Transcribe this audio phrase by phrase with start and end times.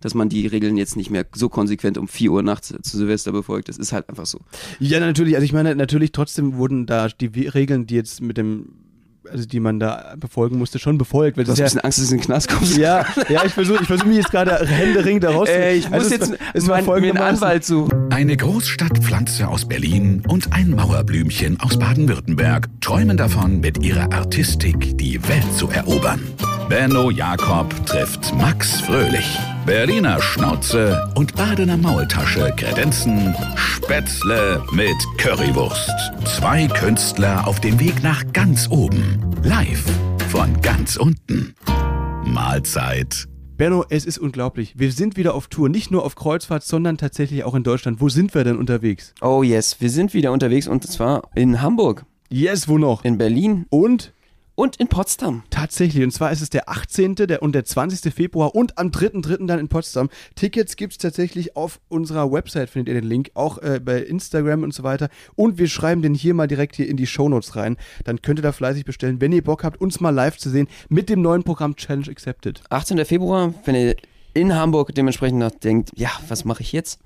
[0.00, 3.32] dass man die Regeln jetzt nicht mehr so konsequent um 4 Uhr nachts zu Silvester
[3.32, 3.68] befolgt.
[3.68, 4.40] Das ist halt einfach so.
[4.78, 5.34] Ja, natürlich.
[5.34, 8.74] Also ich meine, natürlich trotzdem wurden da die Regeln, die jetzt mit dem
[9.30, 11.36] also die man da befolgen musste, schon befolgt.
[11.36, 12.76] Weil du hast ja, ein bisschen Angst, dass du in den Knast kommst.
[12.76, 15.48] Ja, ja ich versuche ich versuch mich jetzt gerade händeringend da raus.
[15.48, 18.10] Äh, ich muss also jetzt es war, es war mir einen Anwalt suchen.
[18.10, 25.22] Eine Großstadtpflanze aus Berlin und ein Mauerblümchen aus Baden-Württemberg träumen davon, mit ihrer Artistik die
[25.28, 26.20] Welt zu erobern.
[26.68, 29.38] Benno Jakob trifft Max Fröhlich.
[29.68, 35.92] Berliner Schnauze und Badener Maultasche kredenzen Spätzle mit Currywurst.
[36.24, 39.20] Zwei Künstler auf dem Weg nach ganz oben.
[39.42, 39.84] Live
[40.30, 41.54] von ganz unten.
[42.24, 43.28] Mahlzeit.
[43.58, 44.72] Benno, es ist unglaublich.
[44.78, 48.00] Wir sind wieder auf Tour, nicht nur auf Kreuzfahrt, sondern tatsächlich auch in Deutschland.
[48.00, 49.12] Wo sind wir denn unterwegs?
[49.20, 52.06] Oh yes, wir sind wieder unterwegs und zwar in Hamburg.
[52.30, 53.04] Yes, wo noch?
[53.04, 53.66] In Berlin.
[53.68, 54.14] Und?
[54.58, 55.44] Und in Potsdam.
[55.50, 56.02] Tatsächlich.
[56.02, 57.14] Und zwar ist es der 18.
[57.14, 58.12] Der und der 20.
[58.12, 59.46] Februar und am 3.3.
[59.46, 60.10] dann in Potsdam.
[60.34, 64.64] Tickets gibt es tatsächlich auf unserer Website, findet ihr den Link, auch äh, bei Instagram
[64.64, 65.10] und so weiter.
[65.36, 67.76] Und wir schreiben den hier mal direkt hier in die Shownotes rein.
[68.02, 70.66] Dann könnt ihr da fleißig bestellen, wenn ihr Bock habt, uns mal live zu sehen
[70.88, 72.60] mit dem neuen Programm Challenge Accepted.
[72.68, 73.04] 18.
[73.04, 73.94] Februar, wenn ihr
[74.34, 76.98] in Hamburg dementsprechend nachdenkt, ja, was mache ich jetzt?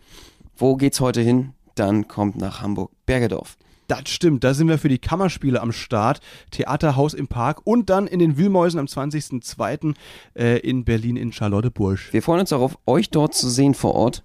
[0.57, 1.53] Wo geht's heute hin?
[1.75, 3.59] Dann kommt nach Hamburg Bergedorf.
[3.93, 6.23] Das stimmt, da sind wir für die Kammerspiele am Start.
[6.51, 9.95] Theaterhaus im Park und dann in den Wühlmäusen am 20.02.
[10.35, 12.01] Äh, in Berlin in Charlotteburg.
[12.11, 14.25] Wir freuen uns darauf, euch dort zu sehen vor Ort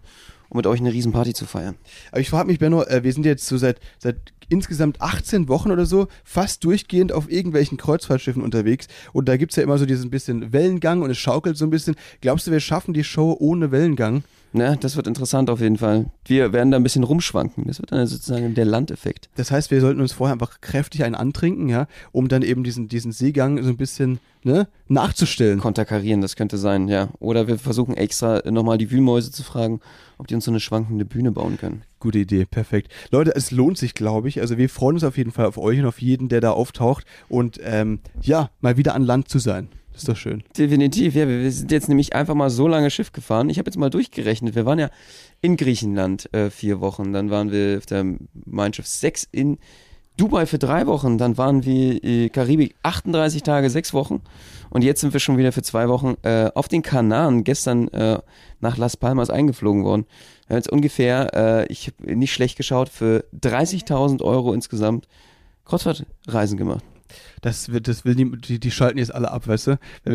[0.50, 1.76] um mit euch eine Riesenparty zu feiern.
[2.12, 4.16] Aber ich frage mich, Benno, äh, wir sind jetzt so seit, seit
[4.48, 8.88] insgesamt 18 Wochen oder so fast durchgehend auf irgendwelchen Kreuzfahrtschiffen unterwegs.
[9.12, 11.72] Und da gibt es ja immer so diesen bisschen Wellengang und es schaukelt so ein
[11.72, 11.98] bisschen.
[12.22, 14.24] Glaubst du, wir schaffen die Show ohne Wellengang?
[14.58, 16.08] Ne, das wird interessant auf jeden Fall.
[16.26, 17.66] Wir werden da ein bisschen rumschwanken.
[17.68, 19.30] Das wird dann sozusagen der Landeffekt.
[19.36, 22.88] Das heißt, wir sollten uns vorher einfach kräftig einen antrinken, ja, um dann eben diesen,
[22.88, 25.60] diesen Seegang so ein bisschen ne, nachzustellen.
[25.60, 27.10] Konterkarieren, das könnte sein, ja.
[27.20, 29.80] Oder wir versuchen extra nochmal die Wühlmäuse zu fragen,
[30.18, 31.84] ob die uns so eine schwankende Bühne bauen können.
[32.00, 32.92] Gute Idee, perfekt.
[33.12, 34.42] Leute, es lohnt sich, glaube ich.
[34.42, 37.06] Also wir freuen uns auf jeden Fall auf euch und auf jeden, der da auftaucht.
[37.30, 39.68] Und ähm, ja, mal wieder an Land zu sein.
[39.98, 40.44] Ist doch schön.
[40.56, 41.28] Definitiv, ja.
[41.28, 43.50] Wir sind jetzt nämlich einfach mal so lange Schiff gefahren.
[43.50, 44.56] Ich habe jetzt mal durchgerechnet.
[44.56, 44.92] Wir waren ja
[45.42, 47.14] in Griechenland äh, vier Wochen.
[47.14, 48.06] Dann waren wir auf der
[48.46, 49.58] Mein Schiff sechs in
[50.16, 51.18] Dubai für drei Wochen.
[51.18, 54.22] Dann waren wir äh, Karibik 38 Tage, sechs Wochen.
[54.70, 57.44] Und jetzt sind wir schon wieder für zwei Wochen äh, auf den Kanaren.
[57.44, 58.20] Gestern äh,
[58.60, 60.06] nach Las Palmas eingeflogen worden.
[60.46, 65.08] Wir haben jetzt ungefähr, äh, ich habe nicht schlecht geschaut, für 30.000 Euro insgesamt
[65.66, 66.84] Kreuzfahrtreisen gemacht.
[67.42, 69.80] Das wird, das will die, die, die schalten jetzt alle ab, weißt du?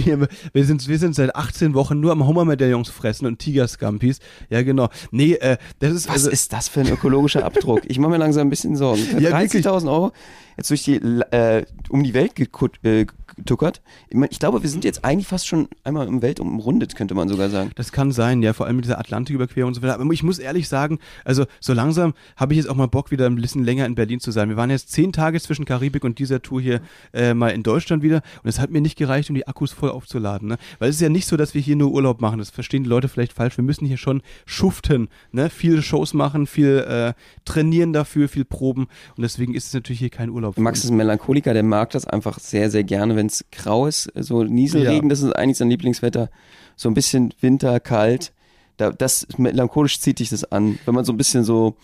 [0.00, 4.18] Wir, wir, sind, wir sind seit 18 Wochen nur am Hummermedaillons fressen und Tiger-Scampis.
[4.48, 4.88] Ja, genau.
[5.10, 6.08] Nee, äh, das ist.
[6.08, 7.82] Was also, ist das für ein ökologischer Abdruck?
[7.86, 9.02] Ich mache mir langsam ein bisschen Sorgen.
[9.20, 10.12] Ja, 30.000 Euro
[10.60, 13.80] jetzt durch die, äh, um die Welt gekut, äh, getuckert.
[14.08, 17.14] Ich, mein, ich glaube, wir sind jetzt eigentlich fast schon einmal im Welt umrundet, könnte
[17.14, 17.70] man sogar sagen.
[17.74, 19.94] Das kann sein, ja, vor allem mit dieser Atlantiküberquerung und so weiter.
[19.94, 23.26] Aber ich muss ehrlich sagen, also so langsam habe ich jetzt auch mal Bock, wieder
[23.26, 24.48] ein bisschen länger in Berlin zu sein.
[24.48, 26.80] Wir waren jetzt zehn Tage zwischen Karibik und dieser Tour hier
[27.12, 29.90] äh, mal in Deutschland wieder und es hat mir nicht gereicht, um die Akkus voll
[29.90, 30.48] aufzuladen.
[30.48, 30.58] Ne?
[30.78, 32.38] Weil es ist ja nicht so, dass wir hier nur Urlaub machen.
[32.38, 33.56] Das verstehen die Leute vielleicht falsch.
[33.56, 35.50] Wir müssen hier schon schuften, ne?
[35.50, 37.12] viele Shows machen, viel äh,
[37.44, 38.86] trainieren dafür, viel proben
[39.16, 40.56] und deswegen ist es natürlich hier kein Urlaub.
[40.58, 44.10] Max ist ein Melancholiker, der mag das einfach sehr, sehr gerne, wenn es grau ist,
[44.14, 45.08] so Nieselregen, ja.
[45.08, 46.30] das ist eigentlich sein Lieblingswetter.
[46.76, 48.32] So ein bisschen Winter, kalt.
[48.76, 51.76] Da, das melancholisch zieht dich das an, wenn man so ein bisschen so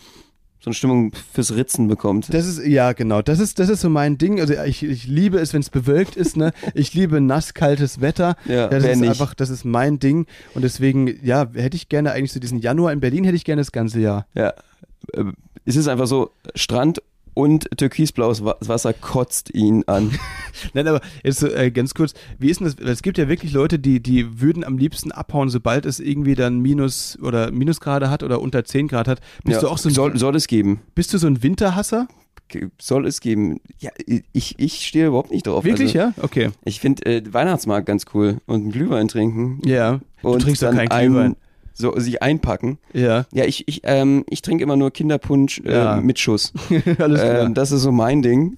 [0.59, 2.33] so eine Stimmung fürs Ritzen bekommt.
[2.33, 3.21] Das ist, ja, genau.
[3.21, 4.39] Das ist, das ist so mein Ding.
[4.39, 6.51] Also ich, ich liebe es, wenn es bewölkt ist, ne?
[6.73, 8.35] Ich liebe nass, kaltes Wetter.
[8.45, 9.09] Ja, das ist nicht.
[9.09, 10.25] einfach, das ist mein Ding.
[10.53, 13.61] Und deswegen, ja, hätte ich gerne eigentlich so diesen Januar in Berlin, hätte ich gerne
[13.61, 14.25] das ganze Jahr.
[14.33, 14.53] Ja.
[15.13, 15.25] Äh,
[15.65, 17.01] es ist einfach so, Strand
[17.37, 20.11] und türkisblaues Wasser kotzt ihn an.
[20.73, 22.75] Nein, aber jetzt äh, ganz kurz, wie ist denn das?
[22.89, 26.59] Es gibt ja wirklich Leute, die, die würden am liebsten abhauen, sobald es irgendwie dann
[26.59, 29.19] Minus oder Minusgrade hat oder unter 10 Grad hat.
[29.43, 30.81] Bist ja, du auch so ein, soll, soll es geben.
[30.95, 32.07] Bist du so ein Winterhasser?
[32.79, 33.59] soll es geben.
[33.77, 33.91] Ja,
[34.31, 35.65] ich, ich stehe überhaupt nicht drauf.
[35.65, 36.23] Wirklich, also, ja?
[36.23, 36.49] Okay.
[36.63, 39.61] Ich finde äh, Weihnachtsmarkt ganz cool und einen Glühwein trinken.
[39.65, 39.99] Ja.
[40.21, 41.35] Du und trinkst doch keinen Glühwein
[41.77, 42.79] so sich einpacken.
[42.93, 43.25] Ja.
[43.31, 46.01] Ja, ich, ich, ähm, ich trinke immer nur Kinderpunsch äh, ja.
[46.01, 46.53] mit Schuss.
[46.97, 47.41] Alles klar.
[47.41, 48.57] Ähm, das ist so mein Ding.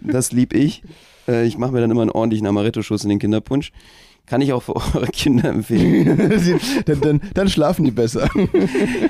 [0.00, 0.82] Das lieb ich.
[1.26, 3.72] Äh, ich mache mir dann immer einen ordentlichen Amaretto-Schuss in den Kinderpunsch.
[4.26, 6.16] Kann ich auch für eure Kinder empfehlen.
[6.86, 8.28] dann, dann, dann, schlafen die besser.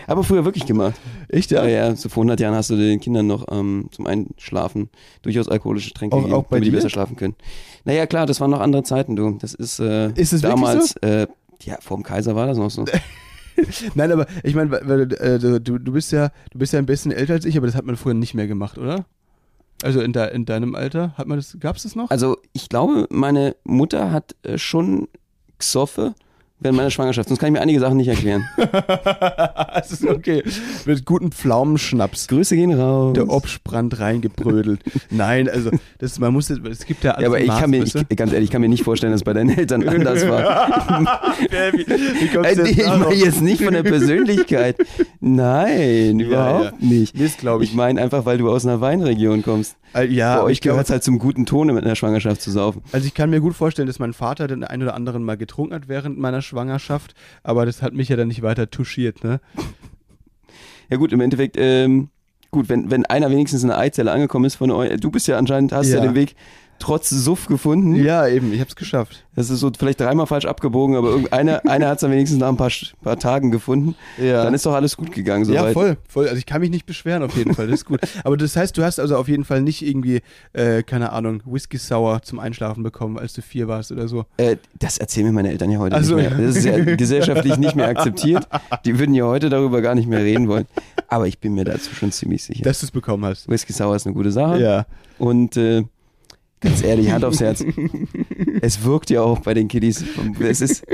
[0.07, 0.95] Aber früher wirklich gemacht.
[1.29, 1.67] Echt, ja?
[1.67, 1.95] Ja.
[1.95, 4.89] So vor 100 Jahren hast du den Kindern noch ähm, zum Einschlafen
[5.21, 6.71] durchaus alkoholische Tränke auch, gegeben, auch damit dir?
[6.71, 7.35] die besser schlafen können.
[7.85, 9.33] Naja, klar, das waren noch andere Zeiten, du.
[9.33, 11.07] Das ist, äh, ist damals, so?
[11.07, 11.27] äh,
[11.65, 12.87] ja, vor dem Kaiser war das noch so.
[13.95, 17.35] Nein, aber ich meine, äh, du, du bist ja, du bist ja ein bisschen älter
[17.35, 19.07] als ich, aber das hat man früher nicht mehr gemacht, oder?
[19.83, 22.11] Also in, de, in deinem Alter hat man das, gab es das noch?
[22.11, 25.09] Also ich glaube, meine Mutter hat äh, schon
[25.59, 26.15] Xoffe
[26.61, 27.29] während meiner Schwangerschaft.
[27.29, 28.47] Sonst kann ich mir einige Sachen nicht erklären.
[28.57, 30.43] das ist okay.
[30.87, 32.29] Mit guten Pflaumenschnaps.
[32.29, 33.15] Grüße gehen raus.
[33.15, 34.83] Der Obstbrand reingebrödelt.
[35.11, 37.95] Nein, also das, man muss, es gibt ja alles ja, aber ich kann mir, ich,
[38.17, 40.69] ganz ehrlich, ich kann mir nicht vorstellen, dass es bei deinen Eltern anders war.
[41.73, 44.77] wie, wie jetzt ich meine jetzt nicht von der Persönlichkeit.
[45.21, 46.87] Nein, überhaupt ja.
[46.87, 47.15] nicht.
[47.15, 47.77] Nee, das glaube Ich ich.
[47.77, 49.77] meine einfach, weil du aus einer Weinregion kommst.
[49.95, 52.83] Äh, ja, Bei euch gehört es halt zum guten Tone, mit einer Schwangerschaft zu saufen.
[52.93, 55.75] Also ich kann mir gut vorstellen, dass mein Vater den einen oder anderen mal getrunken
[55.75, 56.50] hat während meiner Schwangerschaft,
[57.43, 59.41] aber das hat mich ja dann nicht weiter touchiert, ne?
[60.91, 62.09] Ja gut, im Endeffekt, ähm,
[62.51, 65.39] gut, wenn, wenn einer wenigstens in der Eizelle angekommen ist von euch, du bist ja
[65.39, 66.03] anscheinend, hast ja, Ja.
[66.03, 66.35] den Weg
[66.81, 67.95] trotz Suff gefunden.
[67.95, 69.25] Ja, eben, ich hab's geschafft.
[69.37, 72.49] Das ist so vielleicht dreimal falsch abgebogen, aber irgendeiner einer hat es dann wenigstens nach
[72.49, 72.71] ein paar,
[73.03, 73.95] paar Tagen gefunden.
[74.19, 74.43] Ja.
[74.45, 75.73] Dann ist doch alles gut gegangen ja, soweit.
[75.75, 76.25] voll, voll.
[76.27, 78.01] Also ich kann mich nicht beschweren auf jeden Fall, das ist gut.
[78.25, 80.21] Aber das heißt, du hast also auf jeden Fall nicht irgendwie,
[80.53, 84.25] äh, keine Ahnung, Whisky Sour zum Einschlafen bekommen, als du vier warst oder so.
[84.37, 86.39] Äh, das erzählen mir meine Eltern ja heute Ach so, nicht mehr.
[86.41, 86.47] ja.
[86.47, 88.49] Das ist ja gesellschaftlich nicht mehr akzeptiert.
[88.85, 90.67] Die würden ja heute darüber gar nicht mehr reden wollen.
[91.09, 92.65] Aber ich bin mir dazu schon ziemlich sicher.
[92.65, 93.49] Dass du es bekommen hast.
[93.49, 94.61] Whisky Sour ist eine gute Sache.
[94.61, 94.87] Ja.
[95.19, 95.85] Und äh,
[96.61, 97.65] ganz ehrlich, Hand aufs Herz.
[98.61, 100.05] es wirkt ja auch bei den Kiddies.
[100.41, 100.85] Es ist,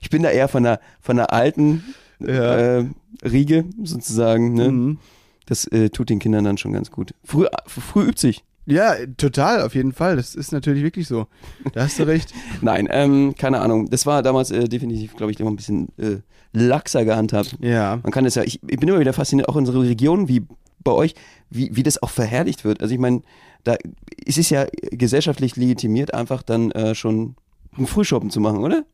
[0.00, 1.84] ich bin da eher von der, von der alten
[2.18, 2.78] Ja.
[2.78, 2.84] äh,
[3.24, 4.54] Riege sozusagen.
[4.54, 4.70] Ne?
[4.70, 4.98] Mhm.
[5.46, 7.14] Das äh, tut den Kindern dann schon ganz gut.
[7.24, 8.44] Früh, früh übt sich.
[8.68, 10.16] Ja, total, auf jeden Fall.
[10.16, 11.28] Das ist natürlich wirklich so.
[11.72, 12.34] Da hast du recht.
[12.62, 13.88] Nein, ähm, keine Ahnung.
[13.90, 16.16] Das war damals äh, definitiv, glaube ich, immer ein bisschen äh,
[16.52, 17.56] laxer gehandhabt.
[17.60, 18.00] Ja.
[18.02, 20.42] Man kann das ja, ich, ich bin immer wieder fasziniert, auch unsere Region, wie
[20.86, 21.14] bei euch,
[21.50, 22.80] wie, wie das auch verherrlicht wird.
[22.80, 23.20] Also ich meine,
[23.64, 23.76] da
[24.24, 27.36] es ist ja gesellschaftlich legitimiert, einfach dann äh, schon
[27.78, 28.84] einen Frühschoppen zu machen, oder?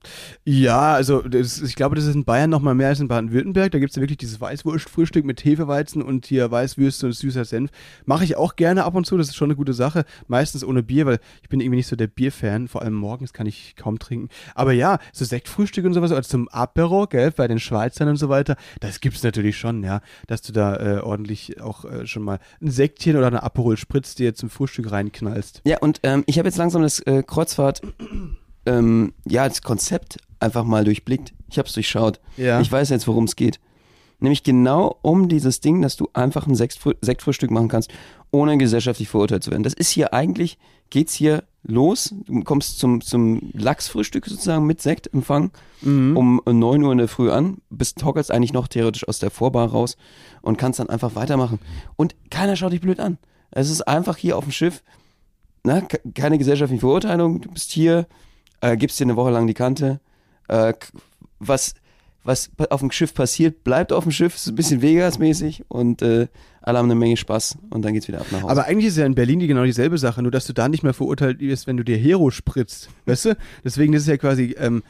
[0.44, 3.72] Ja, also das, ich glaube, das ist in Bayern noch mal mehr als in Baden-Württemberg.
[3.72, 7.70] Da gibt es ja wirklich dieses Weißwurstfrühstück mit Hefeweizen und hier Weißwürste und süßer Senf.
[8.04, 10.04] Mache ich auch gerne ab und zu, das ist schon eine gute Sache.
[10.26, 12.68] Meistens ohne Bier, weil ich bin irgendwie nicht so der Bierfan.
[12.68, 14.28] Vor allem morgens kann ich kaum trinken.
[14.54, 18.28] Aber ja, so Sektfrühstück und sowas, also zum Apero, gell, bei den Schweizern und so
[18.28, 20.00] weiter, das gibt's natürlich schon, ja.
[20.26, 24.14] Dass du da äh, ordentlich auch äh, schon mal ein Sektchen oder eine Aperol Spritz
[24.14, 25.62] dir zum Frühstück reinknallst.
[25.64, 27.82] Ja, und ähm, ich habe jetzt langsam das äh, Kreuzfahrt,
[28.66, 31.32] ähm, ja, das Konzept einfach mal durchblickt.
[31.50, 32.20] Ich habe es durchschaut.
[32.36, 32.60] Ja.
[32.60, 33.60] Ich weiß jetzt, worum es geht.
[34.20, 37.90] Nämlich genau um dieses Ding, dass du einfach ein Sektfrü Sektfrühstück machen kannst,
[38.30, 39.64] ohne gesellschaftlich verurteilt zu werden.
[39.64, 40.58] Das ist hier eigentlich,
[40.90, 42.14] geht's hier los.
[42.26, 45.50] Du kommst zum, zum Lachsfrühstück sozusagen mit Sektempfang
[46.16, 49.68] um 9 Uhr in der Früh an, bist hockelst eigentlich noch theoretisch aus der Vorbar
[49.70, 49.96] raus
[50.40, 51.58] und kannst dann einfach weitermachen.
[51.96, 53.18] Und keiner schaut dich blöd an.
[53.50, 54.82] Es ist einfach hier auf dem Schiff,
[55.64, 58.06] na, ke- keine gesellschaftliche Verurteilung, du bist hier,
[58.62, 60.00] äh, gibst dir eine Woche lang die Kante.
[60.48, 60.72] Äh,
[61.38, 61.74] was,
[62.24, 66.28] was auf dem Schiff passiert, bleibt auf dem Schiff, ist ein bisschen Vegas-mäßig und äh,
[66.62, 68.52] alle haben eine Menge Spaß und dann geht's wieder ab nach Hause.
[68.52, 70.84] Aber eigentlich ist ja in Berlin die genau dieselbe Sache, nur dass du da nicht
[70.84, 72.88] mehr verurteilt wirst, wenn du dir Hero spritzt.
[73.04, 73.36] Weißt du?
[73.64, 74.82] Deswegen ist es ja quasi, ähm,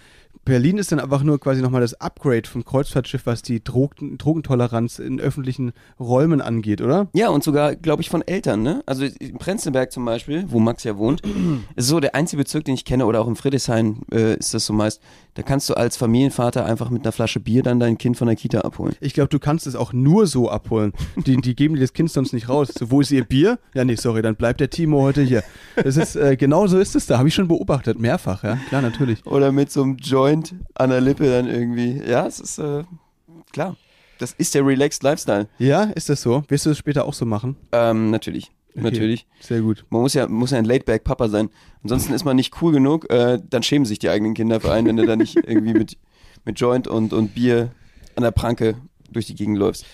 [0.44, 4.98] Berlin ist dann einfach nur quasi nochmal das Upgrade vom Kreuzfahrtschiff, was die Drogen Drogentoleranz
[4.98, 7.08] in öffentlichen Räumen angeht, oder?
[7.12, 8.82] Ja, und sogar, glaube ich, von Eltern, ne?
[8.84, 11.22] Also in Prenzlberg zum Beispiel, wo Max ja wohnt,
[11.76, 14.66] ist so der einzige Bezirk, den ich kenne, oder auch in Friedrichshain äh, ist das
[14.66, 15.00] so meist.
[15.34, 18.36] Da kannst du als Familienvater einfach mit einer Flasche Bier dann dein Kind von der
[18.36, 18.94] Kita abholen.
[19.00, 20.92] Ich glaube, du kannst es auch nur so abholen.
[21.24, 22.68] Die, die geben dir das Kind sonst nicht raus.
[22.76, 23.58] So, wo ist ihr Bier?
[23.74, 25.42] Ja, nee, sorry, dann bleibt der Timo heute hier.
[25.82, 27.18] Das ist, äh, genau so ist es da.
[27.18, 28.58] Habe ich schon beobachtet, mehrfach, ja.
[28.68, 29.24] Klar, natürlich.
[29.24, 30.31] Oder mit so einem Joint
[30.74, 32.02] an der Lippe dann irgendwie.
[32.08, 32.84] Ja, es ist äh,
[33.52, 33.76] klar.
[34.18, 35.48] Das ist der Relaxed Lifestyle.
[35.58, 36.44] Ja, ist das so?
[36.48, 37.56] Wirst du das später auch so machen?
[37.72, 38.52] Ähm, natürlich.
[38.74, 38.82] Okay.
[38.82, 39.26] Natürlich.
[39.40, 39.84] Sehr gut.
[39.90, 41.50] Man muss ja, muss ja ein Laidback Papa sein.
[41.82, 44.86] Ansonsten ist man nicht cool genug, äh, dann schämen sich die eigenen Kinder für einen,
[44.86, 45.98] wenn du da nicht irgendwie mit,
[46.44, 47.72] mit Joint und, und Bier
[48.16, 48.76] an der Pranke
[49.10, 49.84] durch die Gegend läufst.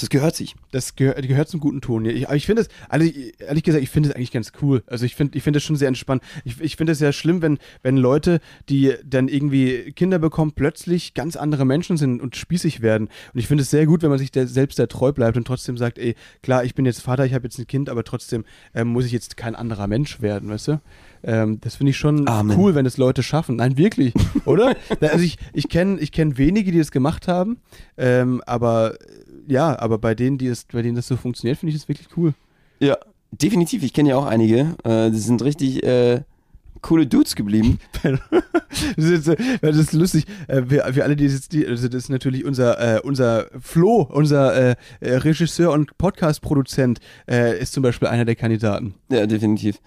[0.00, 0.54] Das gehört sich.
[0.70, 2.04] Das gehört, gehört zum guten Ton.
[2.04, 4.52] Ja, ich, aber ich finde es, also ich- ehrlich gesagt, ich finde es eigentlich ganz
[4.62, 4.82] cool.
[4.86, 6.22] Also ich finde ich finde es schon sehr entspannt.
[6.44, 11.14] Ich, ich finde es sehr schlimm, wenn, wenn Leute, die dann irgendwie Kinder bekommen, plötzlich
[11.14, 13.08] ganz andere Menschen sind und spießig werden.
[13.34, 15.46] Und ich finde es sehr gut, wenn man sich der, selbst der treu bleibt und
[15.46, 18.44] trotzdem sagt, ey, klar, ich bin jetzt Vater, ich habe jetzt ein Kind, aber trotzdem
[18.74, 20.80] ähm, muss ich jetzt kein anderer Mensch werden, weißt du?
[21.24, 22.56] Ähm, das finde ich schon Amen.
[22.56, 23.56] cool, wenn es Leute schaffen.
[23.56, 24.14] Nein, wirklich,
[24.44, 24.76] oder?
[25.00, 27.58] Also ich, ich kenne ich kenn wenige, die das gemacht haben,
[27.96, 28.94] ähm, aber
[29.48, 32.08] ja, aber bei denen, die es, bei denen das so funktioniert, finde ich das wirklich
[32.16, 32.34] cool.
[32.80, 32.96] Ja,
[33.32, 33.82] definitiv.
[33.82, 34.76] Ich kenne ja auch einige.
[34.84, 36.22] Äh, die sind richtig äh,
[36.82, 37.78] coole Dudes geblieben.
[38.96, 40.26] Das ist, äh, das ist lustig.
[40.46, 44.02] Äh, für, für alle, die jetzt, die, also das ist natürlich unser, äh, unser Flo,
[44.02, 48.94] unser äh, äh, Regisseur und Podcast-Produzent, äh, ist zum Beispiel einer der Kandidaten.
[49.10, 49.80] Ja, definitiv.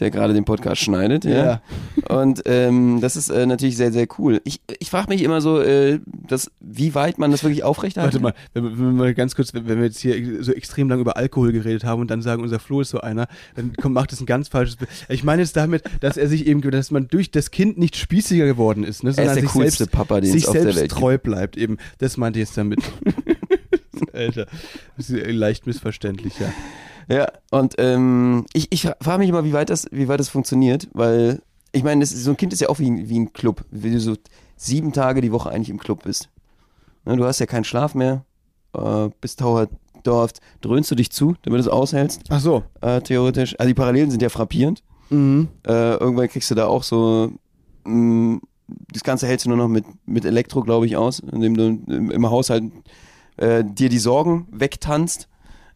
[0.00, 1.24] Der gerade den Podcast schneidet.
[1.24, 1.60] Ja.
[2.08, 4.40] Und ähm, das ist äh, natürlich sehr, sehr cool.
[4.44, 8.36] Ich, ich frage mich immer so, äh, das, wie weit man das wirklich aufrechterhalten Warte
[8.36, 10.88] mal, wenn, wir- wenn wir mal ganz kurz, wenn, wenn wir jetzt hier so extrem
[10.88, 13.94] lang über Alkohol geredet haben und dann sagen, unser Flo ist so einer, dann kommt,
[13.94, 14.90] macht das ein ganz falsches Bild.
[15.08, 18.46] Ich meine jetzt damit, dass er sich eben, dass man durch das Kind nicht spießiger
[18.46, 20.80] geworden ist, ne, sondern der sich coolste selbst, Papa, den es sich auf der selbst
[20.80, 21.00] Welt gibt.
[21.00, 21.78] treu bleibt eben.
[21.98, 22.80] Das meinte ich jetzt damit.
[24.12, 24.46] Alter,
[24.96, 26.52] das ist leicht missverständlich, ja.
[27.08, 30.88] Ja, und ähm, ich, ich frage mich immer, wie weit das, wie weit das funktioniert,
[30.92, 31.42] weil
[31.72, 33.90] ich meine, ist- so ein Kind ist ja auch wie, ein- wie ein Club, wie
[33.90, 34.14] du so
[34.56, 36.28] sieben Tage die Woche eigentlich im Club bist.
[37.04, 38.24] Ne, du hast ja keinen Schlaf mehr,
[38.74, 42.62] äh, bist dauerhaft, dröhnst du dich zu, damit du es aushältst, Ach so.
[42.80, 43.54] äh, theoretisch.
[43.58, 44.82] Also die Parallelen sind ja frappierend.
[45.10, 45.48] Mhm.
[45.66, 47.30] Äh, irgendwann kriegst du da auch so,
[47.84, 48.38] mh,
[48.92, 52.10] das Ganze hältst du nur noch mit, mit Elektro, glaube ich, aus, indem du im,
[52.10, 52.64] im Haushalt
[53.36, 55.28] äh, dir die Sorgen wegtanzt.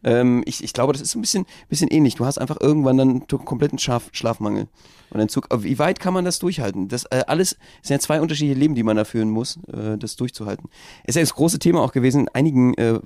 [0.03, 2.15] Ähm, ich, ich glaube, das ist ein bisschen, bisschen ähnlich.
[2.15, 4.67] Du hast einfach irgendwann dann kompletten Schlaf, Schlafmangel
[5.09, 5.47] und Entzug.
[5.63, 6.87] Wie weit kann man das durchhalten?
[6.87, 10.15] Das äh, alles sind ja zwei unterschiedliche Leben, die man da führen muss, äh, das
[10.15, 10.69] durchzuhalten.
[11.03, 12.99] Es ist ja das große Thema auch gewesen in einigen äh,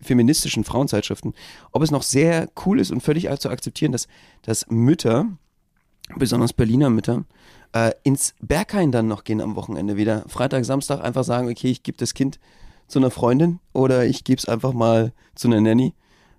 [0.00, 1.34] feministischen Frauenzeitschriften,
[1.72, 4.08] ob es noch sehr cool ist und völlig zu akzeptieren, dass,
[4.42, 5.26] dass Mütter,
[6.16, 7.24] besonders Berliner Mütter,
[7.72, 10.24] äh, ins Berghain dann noch gehen am Wochenende wieder.
[10.28, 12.38] Freitag, Samstag einfach sagen, okay, ich gebe das Kind
[12.86, 15.94] zu einer Freundin oder ich gebe es einfach mal zu einer Nanny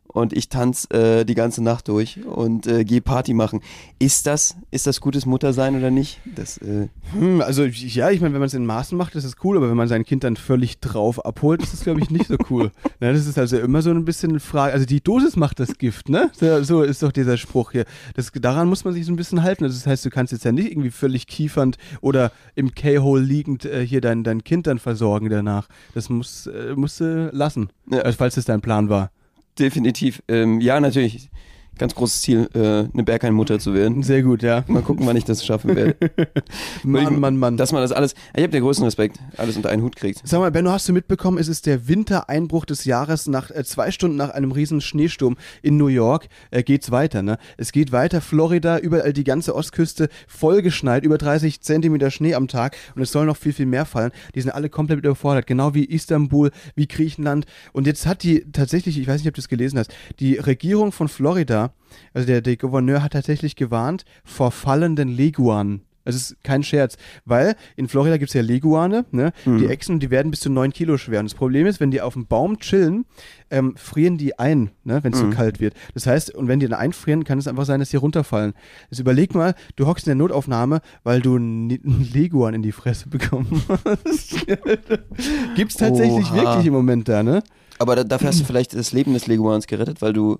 [0.08, 3.62] und ich tanze äh, die ganze Nacht durch und äh, gehe Party machen.
[4.00, 6.20] Ist das, ist das gutes Muttersein oder nicht?
[6.36, 9.36] Das, äh, Hm, also ja, ich meine, wenn man es in Maßen macht, ist es
[9.44, 12.28] cool, aber wenn man sein Kind dann völlig drauf abholt, ist das, glaube ich, nicht
[12.28, 12.72] so cool.
[13.00, 14.74] ne, das ist also immer so ein bisschen eine Frage.
[14.74, 16.32] Also die Dosis macht das Gift, ne?
[16.34, 17.86] So, so ist doch dieser Spruch hier.
[18.16, 19.64] Das, daran muss man sich so ein bisschen halten.
[19.66, 23.66] Also das heißt, du kannst jetzt ja nicht irgendwie völlig kiefernd oder im K-Hole liegend
[23.66, 25.68] äh, hier dein, dein Kind dann versorgen danach.
[25.94, 28.00] Das muss, äh, musst du lassen, Ja.
[28.02, 29.12] also, falls das dein Plan war.
[29.60, 30.22] Definitiv.
[30.28, 31.30] Ähm, ja, natürlich.
[31.77, 32.60] Ganz großes Ziel, äh,
[32.94, 34.01] eine Berghain-Mutter zu werden.
[34.01, 34.63] Sehr gut, ja.
[34.67, 35.96] Mal gucken, wann ich das schaffen werde.
[36.84, 37.58] Mann, Mann, Mann.
[37.58, 40.22] Dass man das alles, ich habe den größten Respekt, alles unter einen Hut kriegt.
[40.24, 43.91] Sag mal, Benno, hast du mitbekommen, es ist der Wintereinbruch des Jahres nach äh, zwei
[43.91, 46.27] Stunden nach einem riesen Schneesturm in New York.
[46.51, 47.38] Äh, geht's weiter, ne?
[47.58, 52.77] Es geht weiter, Florida, überall die ganze Ostküste vollgeschneit, über 30 Zentimeter Schnee am Tag
[52.96, 54.12] und es soll noch viel, viel mehr fallen.
[54.34, 57.46] Die sind alle komplett überfordert, genau wie Istanbul, wie Griechenland.
[57.74, 60.91] Und jetzt hat die tatsächlich, ich weiß nicht, ob du es gelesen hast, die Regierung
[60.94, 61.64] von Florida,
[62.13, 65.81] also der, der Gouverneur hat tatsächlich gewarnt vor fallenden Leguanen.
[66.05, 69.34] Es ist kein Scherz, weil in Florida gibt's ja Leguane, ne?
[69.45, 71.19] Die Echsen, die werden bis zu neun Kilo schwer.
[71.19, 73.05] Und das Problem ist, wenn die auf dem Baum chillen,
[73.50, 75.03] ähm, frieren die ein, ne?
[75.03, 75.74] wenn es so kalt wird.
[75.95, 78.53] Das heißt, und wenn die dann einfrieren, kann es einfach sein, dass die runterfallen.
[78.91, 81.69] Jetzt überleg mal, du hockst in der Notaufnahme, weil du einen
[82.13, 84.45] Leguan in die Fresse bekommen hast.
[85.55, 86.36] Gibt's tatsächlich Oha.
[86.36, 87.41] wirklich im Moment da, ne?
[87.79, 90.38] Aber da, dafür hast du vielleicht das Leben des Leguans gerettet, weil du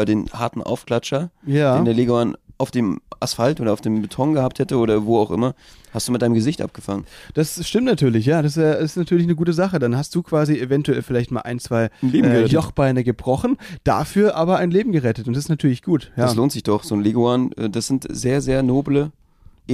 [0.00, 1.76] äh, den harten Aufklatscher, Ja.
[1.76, 5.30] den der Leguan auf dem Asphalt oder auf dem Beton gehabt hätte oder wo auch
[5.30, 5.54] immer,
[5.92, 7.06] hast du mit deinem Gesicht abgefangen.
[7.34, 8.40] Das stimmt natürlich, ja.
[8.42, 9.78] Das äh, ist natürlich eine gute Sache.
[9.78, 12.44] Dann hast du quasi eventuell vielleicht mal ein, zwei Ein äh.
[12.46, 15.26] Jochbeine gebrochen, dafür aber ein Leben gerettet.
[15.26, 16.12] Und das ist natürlich gut.
[16.16, 16.24] Ja.
[16.24, 16.84] Das lohnt sich doch.
[16.84, 19.10] So ein Leguan, äh, das sind sehr, sehr noble,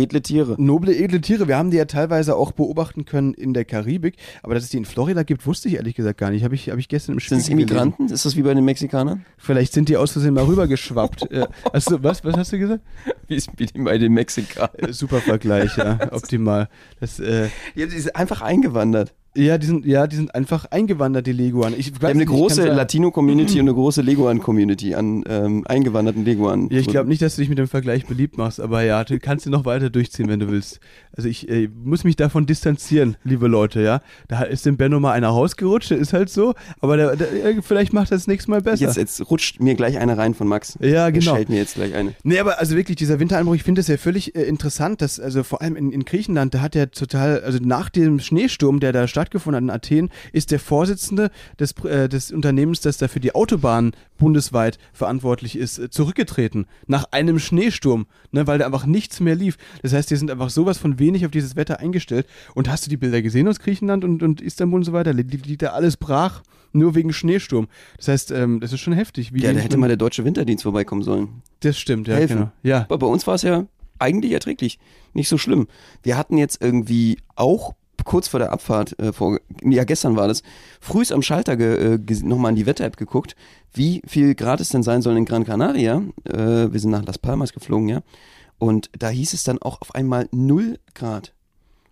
[0.02, 0.56] edle Tiere.
[0.58, 1.48] Noble, edle Tiere.
[1.48, 4.16] Wir haben die ja teilweise auch beobachten können in der Karibik.
[4.42, 6.44] Aber dass es die in Florida gibt, wusste ich ehrlich gesagt gar nicht.
[6.44, 8.08] Habe ich, hab ich gestern im Spiel Sind es Immigranten?
[8.08, 9.24] Ist das wie bei den Mexikanern?
[9.36, 11.30] Vielleicht sind die aus Versehen mal rübergeschwappt.
[11.30, 12.82] äh, also, was, was hast du gesagt?
[13.26, 14.92] Wie ist wie bei den Mexikanern?
[14.92, 15.98] Super Vergleich, ja.
[16.12, 16.68] Optimal.
[17.00, 19.14] Das, äh, die sind einfach eingewandert.
[19.37, 21.75] Ja, die sind, ja, die sind einfach eingewandert, die Leguan.
[21.76, 25.64] Ich weiß Wir haben eine nicht, ich große Latino-Community und eine große Leguan-Community an ähm,
[25.66, 26.68] eingewanderten Leguan.
[26.70, 29.18] Ja, ich glaube nicht, dass du dich mit dem Vergleich beliebt machst, aber ja, du
[29.18, 30.80] kannst ihn noch weiter durchziehen, wenn du willst.
[31.12, 34.00] Also ich äh, muss mich davon distanzieren, liebe Leute, ja.
[34.28, 37.92] Da ist dem Benno mal einer rausgerutscht, ist halt so, aber der, der, äh, vielleicht
[37.92, 38.87] macht er das nächste Mal besser.
[38.87, 40.78] Jetzt, jetzt rutscht mir gleich eine rein von Max.
[40.80, 41.35] Ja, genau.
[41.35, 42.14] Schellt mir jetzt gleich eine.
[42.23, 45.42] Nee, aber also wirklich, dieser Wintereinbruch, ich finde das ja völlig äh, interessant, dass, also
[45.42, 49.06] vor allem in, in Griechenland, da hat er total, also nach dem Schneesturm, der da
[49.18, 53.34] stattgefunden hat in Athen, ist der Vorsitzende des, äh, des Unternehmens, das da für die
[53.34, 56.66] Autobahnen bundesweit verantwortlich ist, äh, zurückgetreten.
[56.87, 59.58] Nach einem Schneesturm, ne, weil da einfach nichts mehr lief.
[59.82, 62.26] Das heißt, die sind einfach sowas von wenig auf dieses Wetter eingestellt.
[62.54, 65.12] Und hast du die Bilder gesehen aus Griechenland und, und Istanbul und so weiter?
[65.12, 67.66] Liegt liegt da alles brach, nur wegen Schneesturm.
[67.96, 69.32] Das heißt, ähm, das ist schon heftig.
[69.34, 71.42] Ja, da hätte mal der deutsche Winterdienst vorbeikommen sollen.
[71.60, 72.37] Das stimmt, ja, helfen.
[72.37, 72.52] genau.
[72.62, 73.66] Ja, Aber bei uns war es ja
[73.98, 74.78] eigentlich erträglich.
[75.12, 75.66] Nicht so schlimm.
[76.02, 77.75] Wir hatten jetzt irgendwie auch
[78.08, 80.42] kurz vor der Abfahrt, äh, vor, ja gestern war das,
[80.80, 83.36] frühs am Schalter äh, nochmal in die Wetter-App geguckt,
[83.74, 86.02] wie viel Grad es denn sein soll in Gran Canaria.
[86.24, 88.00] Äh, wir sind nach Las Palmas geflogen, ja.
[88.58, 91.34] Und da hieß es dann auch auf einmal 0 Grad.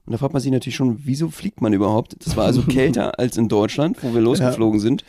[0.06, 2.16] Und da fragt man sich natürlich schon, wieso fliegt man überhaupt?
[2.24, 5.04] Das war also kälter als in Deutschland, wo wir losgeflogen sind.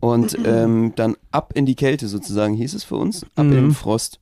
[0.00, 3.64] Und ähm, dann ab in die Kälte sozusagen hieß es für uns, ab in den
[3.66, 3.74] Mhm.
[3.74, 4.18] Frost.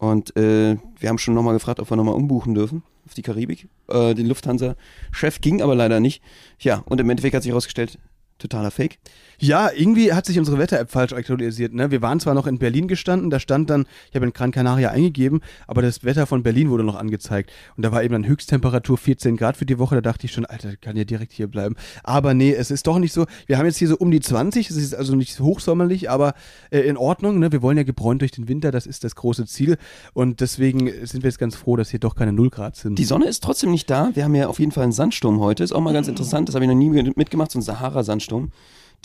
[0.00, 3.68] Und äh, wir haben schon nochmal gefragt, ob wir nochmal umbuchen dürfen auf die Karibik.
[3.88, 6.22] Äh, den Lufthansa-Chef ging aber leider nicht.
[6.58, 7.98] Ja, und im Endeffekt hat sich herausgestellt,
[8.40, 8.98] totaler Fake.
[9.42, 11.72] Ja, irgendwie hat sich unsere Wetter-App falsch aktualisiert.
[11.72, 11.90] Ne?
[11.90, 14.90] Wir waren zwar noch in Berlin gestanden, da stand dann, ich habe in Gran Canaria
[14.90, 17.50] eingegeben, aber das Wetter von Berlin wurde noch angezeigt.
[17.74, 19.94] Und da war eben dann Höchsttemperatur 14 Grad für die Woche.
[19.94, 21.76] Da dachte ich schon, Alter, kann ja direkt hier bleiben.
[22.04, 23.24] Aber nee, es ist doch nicht so.
[23.46, 26.34] Wir haben jetzt hier so um die 20, es ist also nicht hochsommerlich, aber
[26.70, 27.38] äh, in Ordnung.
[27.38, 27.50] Ne?
[27.50, 29.78] Wir wollen ja gebräunt durch den Winter, das ist das große Ziel.
[30.12, 32.98] Und deswegen sind wir jetzt ganz froh, dass hier doch keine 0 Grad sind.
[32.98, 34.10] Die Sonne ist trotzdem nicht da.
[34.12, 35.64] Wir haben ja auf jeden Fall einen Sandsturm heute.
[35.64, 36.48] Ist auch mal ganz interessant.
[36.48, 38.29] Das habe ich noch nie mitgemacht, so ein Sahara-Sandsturm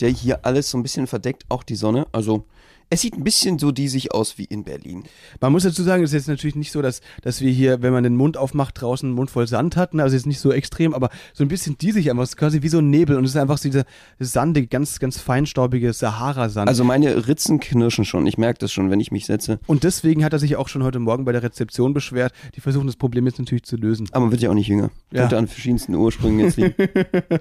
[0.00, 2.06] der hier alles so ein bisschen verdeckt, auch die Sonne.
[2.12, 2.44] Also
[2.88, 5.02] es sieht ein bisschen so diesig aus wie in Berlin.
[5.40, 7.92] Man muss dazu sagen, es ist jetzt natürlich nicht so, dass, dass wir hier, wenn
[7.92, 9.98] man den Mund aufmacht, draußen einen Mund voll Sand hatten.
[9.98, 12.22] Also jetzt nicht so extrem, aber so ein bisschen diesig einfach.
[12.22, 13.84] Es ist quasi wie so ein Nebel und es ist einfach so dieser
[14.20, 16.68] sandige, ganz, ganz feinstaubige Sahara-Sand.
[16.68, 18.24] Also meine Ritzen knirschen schon.
[18.26, 19.58] Ich merke das schon, wenn ich mich setze.
[19.66, 22.32] Und deswegen hat er sich auch schon heute Morgen bei der Rezeption beschwert.
[22.54, 24.08] Die versuchen das Problem jetzt natürlich zu lösen.
[24.12, 24.90] Aber man wird ja auch nicht jünger.
[25.10, 25.22] Ja.
[25.22, 26.74] Könnte an verschiedensten Ursprüngen jetzt liegen.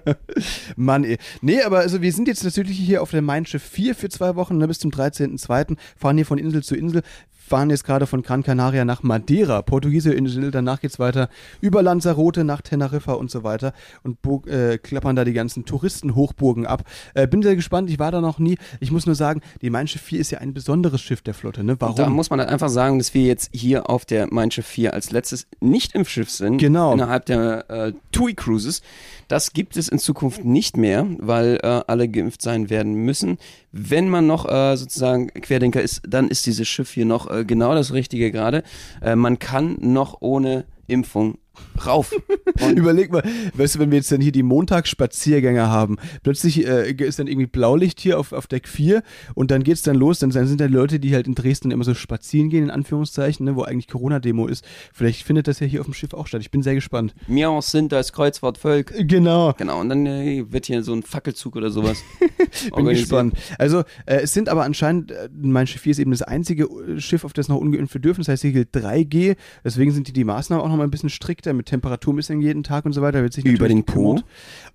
[0.76, 1.20] Mann, ey.
[1.42, 4.36] Nee, aber also wir sind jetzt natürlich hier auf der Mein Schiff 4 für zwei
[4.36, 4.92] Wochen, ne, bis zum
[5.38, 5.78] 13.02.
[5.98, 7.04] Fahren hier von Insel zu Insel,
[7.46, 11.30] fahren jetzt gerade von Gran Canaria nach Madeira, portugiesische Insel, danach geht's weiter
[11.62, 13.74] über Lanzarote nach Teneriffa und so weiter
[14.04, 16.84] und äh, klappern da die ganzen Touristenhochburgen ab.
[17.14, 18.58] Äh, bin sehr gespannt, ich war da noch nie.
[18.80, 21.64] Ich muss nur sagen, die Mein Schiff 4 ist ja ein besonderes Schiff der Flotte,
[21.64, 21.76] ne?
[21.80, 21.96] Warum?
[21.96, 24.94] Da muss man halt einfach sagen, dass wir jetzt hier auf der Mein Schiff 4
[24.94, 26.58] als letztes nicht im Schiff sind.
[26.58, 26.94] Genau.
[26.94, 28.82] Innerhalb der äh, TUI Cruises.
[29.28, 33.40] Das gibt es in Zukunft nicht mehr, weil äh, alle geimpft sein werden müssen.
[33.72, 37.74] Wenn man noch äh, sozusagen Querdenker ist, dann ist dieses Schiff hier noch äh, genau
[37.74, 38.64] das Richtige gerade.
[39.02, 41.38] Äh, man kann noch ohne Impfung
[41.86, 42.14] rauf.
[42.76, 47.20] Überleg mal, weißt du, wenn wir jetzt dann hier die Montagsspaziergänger haben, plötzlich äh, ist
[47.20, 50.60] dann irgendwie Blaulicht hier auf, auf Deck 4 und dann geht's dann los, dann sind
[50.60, 53.88] da Leute, die halt in Dresden immer so spazieren gehen, in Anführungszeichen, ne, wo eigentlich
[53.88, 54.66] Corona-Demo ist.
[54.94, 56.42] Vielleicht findet das ja hier auf dem Schiff auch statt.
[56.42, 57.14] Ich bin sehr gespannt.
[57.28, 58.94] Wir sind das Kreuzfahrtvolk.
[59.08, 59.54] Genau.
[59.58, 62.04] Genau, und dann äh, wird hier so ein Fackelzug oder sowas.
[62.76, 63.36] Bin gespannt.
[63.58, 67.00] Also, äh, es sind aber anscheinend, äh, mein Schiff 4 ist eben das einzige äh,
[67.00, 68.22] Schiff, auf das noch ungeimpft dürfen.
[68.22, 69.36] Das heißt, hier gilt 3G.
[69.64, 71.10] Deswegen sind die, die Maßnahmen auch noch mal ein bisschen
[71.46, 73.22] strikter mit Temperaturmessung jeden Tag und so weiter.
[73.22, 74.20] Wird sich Über den Po?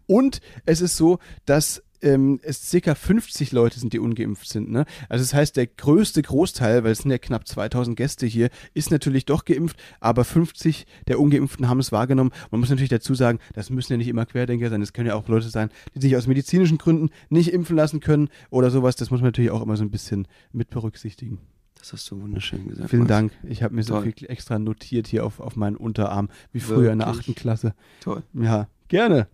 [0.07, 4.71] Und es ist so, dass ähm, es circa 50 Leute sind, die ungeimpft sind.
[4.71, 4.87] Ne?
[5.11, 8.91] Also das heißt, der größte Großteil, weil es sind ja knapp 2000 Gäste hier, ist
[8.91, 12.31] natürlich doch geimpft, aber 50 der Ungeimpften haben es wahrgenommen.
[12.51, 15.15] Man muss natürlich dazu sagen, das müssen ja nicht immer Querdenker sein, es können ja
[15.15, 18.97] auch Leute sein, die sich aus medizinischen Gründen nicht impfen lassen können oder sowas.
[18.97, 21.39] Das muss man natürlich auch immer so ein bisschen mit berücksichtigen.
[21.81, 22.91] Das hast du wunderschön gesagt.
[22.91, 23.09] Vielen Max.
[23.09, 23.33] Dank.
[23.43, 24.13] Ich habe mir so Toll.
[24.13, 27.23] viel extra notiert hier auf, auf meinen Unterarm, wie früher in der Wirklich?
[27.23, 27.75] achten Klasse.
[28.01, 28.23] Toll.
[28.35, 29.27] Ja, gerne.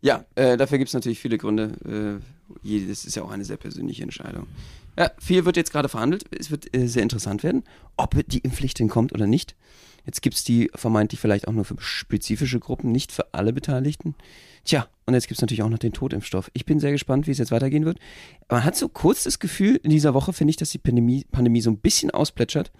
[0.00, 2.20] Ja, äh, dafür gibt es natürlich viele Gründe.
[2.64, 4.46] Äh, das ist ja auch eine sehr persönliche Entscheidung.
[4.98, 6.24] Ja, viel wird jetzt gerade verhandelt.
[6.30, 7.62] Es wird äh, sehr interessant werden,
[7.96, 9.54] ob die Impfpflicht denn kommt oder nicht.
[10.06, 14.14] Jetzt gibt es die vermeintlich vielleicht auch nur für spezifische Gruppen, nicht für alle Beteiligten.
[14.64, 16.50] Tja, und jetzt gibt es natürlich auch noch den Totimpfstoff.
[16.54, 17.98] Ich bin sehr gespannt, wie es jetzt weitergehen wird.
[18.48, 21.60] Man hat so kurz das Gefühl in dieser Woche, finde ich, dass die Pandemie, Pandemie
[21.60, 22.72] so ein bisschen ausplätschert.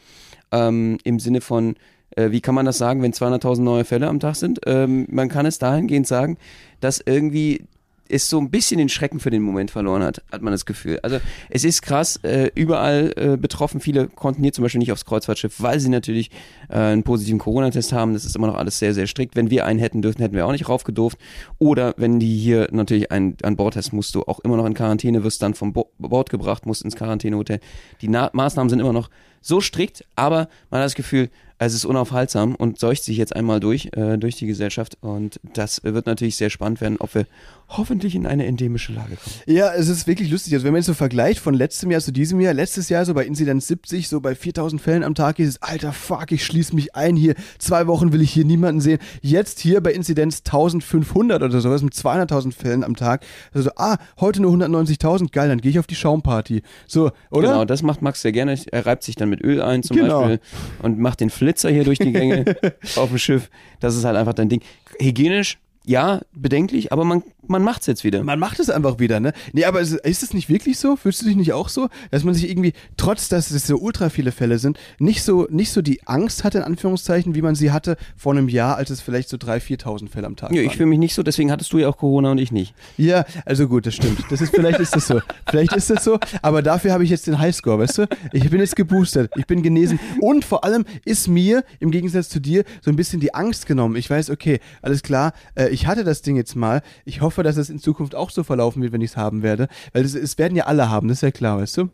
[0.52, 1.76] Ähm, Im Sinne von,
[2.10, 4.60] äh, wie kann man das sagen, wenn 200.000 neue Fälle am Tag sind?
[4.66, 6.38] Ähm, man kann es dahingehend sagen,
[6.80, 7.66] dass irgendwie
[8.08, 10.98] es so ein bisschen den Schrecken für den Moment verloren hat, hat man das Gefühl.
[11.02, 11.18] Also
[11.50, 13.80] es ist krass, äh, überall äh, betroffen.
[13.80, 16.30] Viele konnten hier zum Beispiel nicht aufs Kreuzfahrtschiff, weil sie natürlich
[16.68, 18.12] äh, einen positiven Corona-Test haben.
[18.12, 19.36] Das ist immer noch alles sehr, sehr strikt.
[19.36, 21.18] Wenn wir einen hätten dürfen, hätten wir auch nicht raufgedurft.
[21.58, 24.74] Oder wenn die hier natürlich einen an Bord hast, musst du auch immer noch in
[24.74, 27.60] Quarantäne, wirst dann vom Bo Bord gebracht, musst ins Quarantänehotel.
[28.00, 31.84] Die Na Maßnahmen sind immer noch so strikt, aber man hat das Gefühl, es ist
[31.84, 34.98] unaufhaltsam und seucht sich jetzt einmal durch, äh, durch die Gesellschaft.
[35.00, 37.26] Und das wird natürlich sehr spannend werden, ob wir
[37.68, 39.36] hoffentlich in eine endemische Lage kommen.
[39.46, 40.52] Ja, es ist wirklich lustig.
[40.54, 43.14] Also wenn man jetzt so vergleicht von letztem Jahr zu diesem Jahr, letztes Jahr so
[43.14, 46.74] bei Inzidenz 70, so bei 4000 Fällen am Tag hieß es, alter fuck, ich schließe
[46.74, 48.98] mich ein hier, zwei Wochen will ich hier niemanden sehen.
[49.22, 53.24] Jetzt hier bei Inzidenz 1500 oder sowas mit 200.000 Fällen am Tag.
[53.52, 56.62] Also, ah, heute nur 190.000, geil, dann gehe ich auf die Schaumparty.
[56.86, 57.48] So, oder?
[57.48, 58.56] Genau, das macht Max sehr gerne.
[58.70, 60.20] Er reibt sich dann mit Öl ein zum Genau.
[60.20, 60.40] Beispiel
[60.82, 62.44] und macht den Flitzer hier durch die Gänge
[62.96, 63.50] auf dem Schiff.
[63.78, 64.62] Das ist halt einfach dein Ding.
[64.98, 68.24] Hygienisch, ja, bedenklich, aber man, man macht's jetzt wieder.
[68.24, 69.32] Man macht es einfach wieder, ne?
[69.52, 70.96] Nee, aber ist, ist es nicht wirklich so?
[70.96, 71.88] Fühlst du dich nicht auch so?
[72.10, 75.70] Dass man sich irgendwie, trotz dass es so ultra viele Fälle sind, nicht so, nicht
[75.70, 79.00] so die Angst hatte, in Anführungszeichen, wie man sie hatte vor einem Jahr, als es
[79.00, 80.66] vielleicht so 3.000, 4.000 Fälle am Tag Ja, waren.
[80.66, 82.74] ich fühle mich nicht so, deswegen hattest du ja auch Corona und ich nicht.
[82.96, 84.18] Ja, also gut, das stimmt.
[84.28, 85.20] Das ist, vielleicht ist das so.
[85.48, 88.06] Vielleicht ist das so, aber dafür habe ich jetzt den Highscore, weißt du?
[88.32, 92.40] Ich bin jetzt geboostert, ich bin genesen und vor allem ist mir, im Gegensatz zu
[92.40, 93.94] dir, so ein bisschen die Angst genommen.
[93.94, 96.80] Ich weiß, okay, alles klar, äh, ich hatte das Ding jetzt mal.
[97.04, 99.68] Ich hoffe, dass es in Zukunft auch so verlaufen wird, wenn ich es haben werde.
[99.92, 101.90] Weil es, werden ja alle haben, das ist ja klar, weißt du?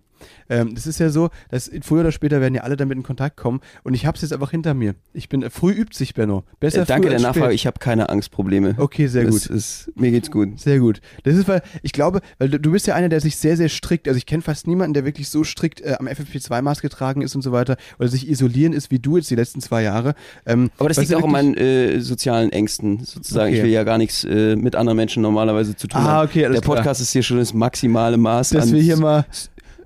[0.49, 3.37] Ähm, das ist ja so, dass früher oder später werden ja alle damit in Kontakt
[3.37, 4.95] kommen und ich habe es jetzt einfach hinter mir.
[5.13, 6.45] Ich bin, äh, früh übt sich, Benno.
[6.61, 7.55] Besser Äh, danke der Nachfrage, spät.
[7.55, 8.75] ich habe keine Angstprobleme.
[8.79, 9.57] Okay, sehr das gut.
[9.57, 10.61] Ist, mir geht's gut.
[10.61, 11.01] Sehr gut.
[11.25, 13.69] Das ist, weil ich glaube, weil du, du bist ja einer, der sich sehr, sehr
[13.69, 17.35] strikt, also ich kenne fast niemanden, der wirklich so strikt äh, am FFP2-Maß getragen ist
[17.35, 20.15] und so weiter, oder sich isolieren ist wie du jetzt die letzten zwei Jahre.
[20.47, 23.49] Ähm, Aber das liegt auch an meinen äh, sozialen Ängsten, sozusagen.
[23.49, 23.59] Okay.
[23.59, 26.29] Ich will ja gar nichts äh, mit anderen Menschen normalerweise zu tun Ah, haben.
[26.29, 29.25] okay, alles Der Podcast ist hier schon das maximale Maß dass an wir hier mal.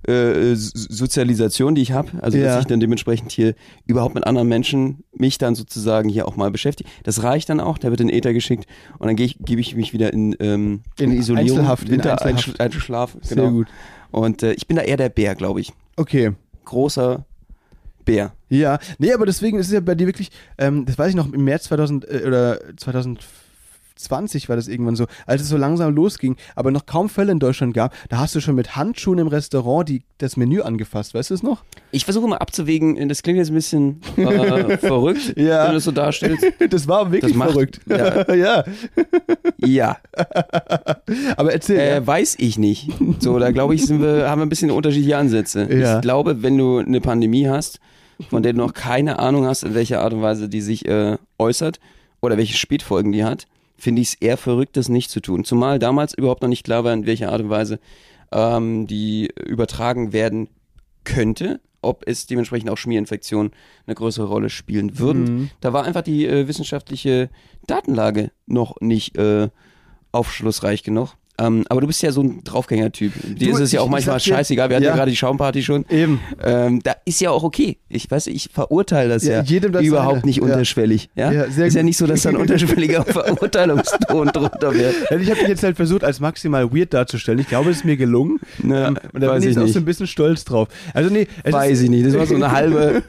[0.09, 2.11] Äh, Sozialisation, die ich habe.
[2.23, 2.45] Also Ja.
[2.47, 3.55] dass ich dann dementsprechend hier
[3.87, 6.89] überhaupt mit anderen Menschen mich dann sozusagen hier auch mal beschäftige.
[7.05, 8.67] Das reicht dann auch, der wird in Äther geschickt
[8.99, 12.61] und dann gebe ich mich wieder in, ähm, In Isolierung, Einzelhaft, in Winter Einzelhaft.
[12.61, 13.17] Einschlaf.
[13.23, 13.51] Sehr Genau.
[13.51, 13.67] gut.
[14.11, 15.73] Und äh, ich bin da eher der Bär, glaube ich.
[15.97, 16.33] Okay.
[16.65, 17.25] Großer
[18.05, 18.33] Bär.
[18.49, 21.33] Ja, nee, aber deswegen ist es ja bei dir wirklich, ähm, das weiß ich noch,
[21.33, 22.61] im März 2000 äh, oder
[23.97, 27.39] 2020 war das irgendwann so, als es so langsam losging, aber noch kaum Fälle in
[27.39, 31.31] Deutschland gab, da hast du schon mit Handschuhen im Restaurant die, das Menü angefasst, weißt
[31.31, 31.65] du es noch?
[31.91, 35.63] Ich versuche mal abzuwägen, das klingt jetzt ein bisschen äh, verrückt, Ja.
[35.65, 36.45] wenn du das so darstellst.
[36.71, 37.81] Das war wirklich Das macht- verrückt.
[37.89, 38.35] ja.
[38.35, 38.65] ja.
[39.59, 39.97] Ja,
[41.37, 41.77] Aber erzähl.
[41.79, 41.97] ja.
[41.97, 42.91] äh, weiß ich nicht.
[43.21, 45.67] So, da glaube ich, wir, haben wir ein bisschen unterschiedliche Ansätze.
[45.73, 45.97] Ja.
[45.97, 47.81] Ich glaube, wenn du eine Pandemie hast,
[48.31, 51.17] von der du noch keine Ahnung hast, in welcher Art und Weise die sich äh,
[51.39, 51.81] äußert
[52.21, 53.47] oder welche Spätfolgen die hat,
[53.77, 55.45] finde ich es eher verrückt, das nicht zu tun.
[55.45, 57.79] Zumal damals überhaupt noch nicht klar war, in welcher Art und Weise
[58.33, 60.49] ähm, die übertragen werden
[61.05, 63.53] könnte, ob es dementsprechend auch Schmierinfektionen
[63.87, 65.23] eine größere Rolle spielen würden.
[65.23, 65.51] Mhm.
[65.61, 67.31] Da war einfach die äh, wissenschaftliche
[67.67, 69.49] Datenlage noch nicht äh,
[70.13, 71.15] aufschlussreich genug.
[71.39, 73.13] Ähm, aber du bist ja so ein Draufgänger-Typ.
[73.37, 74.69] Dir ist es ja auch manchmal scheißegal.
[74.71, 74.97] Wir hatten ja, ja.
[74.97, 75.85] gerade die Schaumparty schon.
[75.91, 76.21] Eben.
[76.43, 77.79] Ähm, da ist ja auch okay.
[77.89, 80.27] Ich weiß, ich verurteile das Ja, ja, das überhaupt seine.
[80.27, 81.11] nicht unterschwellig.
[81.15, 81.31] Ja?
[81.31, 84.95] Ja, ist ja nicht so, dass da ein unterschwelliger Verurteilungston drunter wird.
[85.21, 87.39] Ich habe mich jetzt halt versucht, als maximal weird darzustellen.
[87.39, 88.41] Ich glaube, es ist mir gelungen.
[88.63, 90.69] Ne, Ähm, und da bin ich jetzt auch so ein bisschen stolz drauf.
[90.95, 92.07] Also nee, es Weiß ich nicht.
[92.07, 93.03] Das war so eine halbe.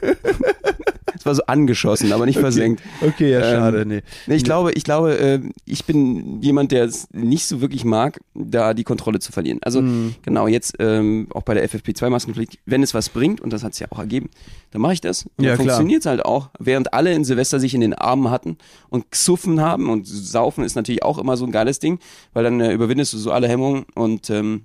[1.14, 2.82] Das war so angeschossen, aber nicht versenkt.
[3.00, 4.02] Okay, ja, Ähm, schade, nee.
[4.26, 8.17] Nee, ich glaube, ich glaube, äh, ich bin jemand, der es nicht so wirklich mag,
[8.34, 9.58] da die Kontrolle zu verlieren.
[9.62, 10.14] Also Mhm.
[10.22, 13.78] genau, jetzt ähm, auch bei der FFP2-Maskenpflicht, wenn es was bringt, und das hat es
[13.78, 14.30] ja auch ergeben,
[14.70, 15.24] dann mache ich das.
[15.36, 16.50] Und Ja, dann funktioniert es halt auch.
[16.58, 20.76] Während alle in Silvester sich in den Armen hatten und gesuffen haben und saufen ist
[20.76, 21.98] natürlich auch immer so ein geiles Ding,
[22.32, 24.64] weil dann äh, überwindest du so alle Hemmungen und ähm,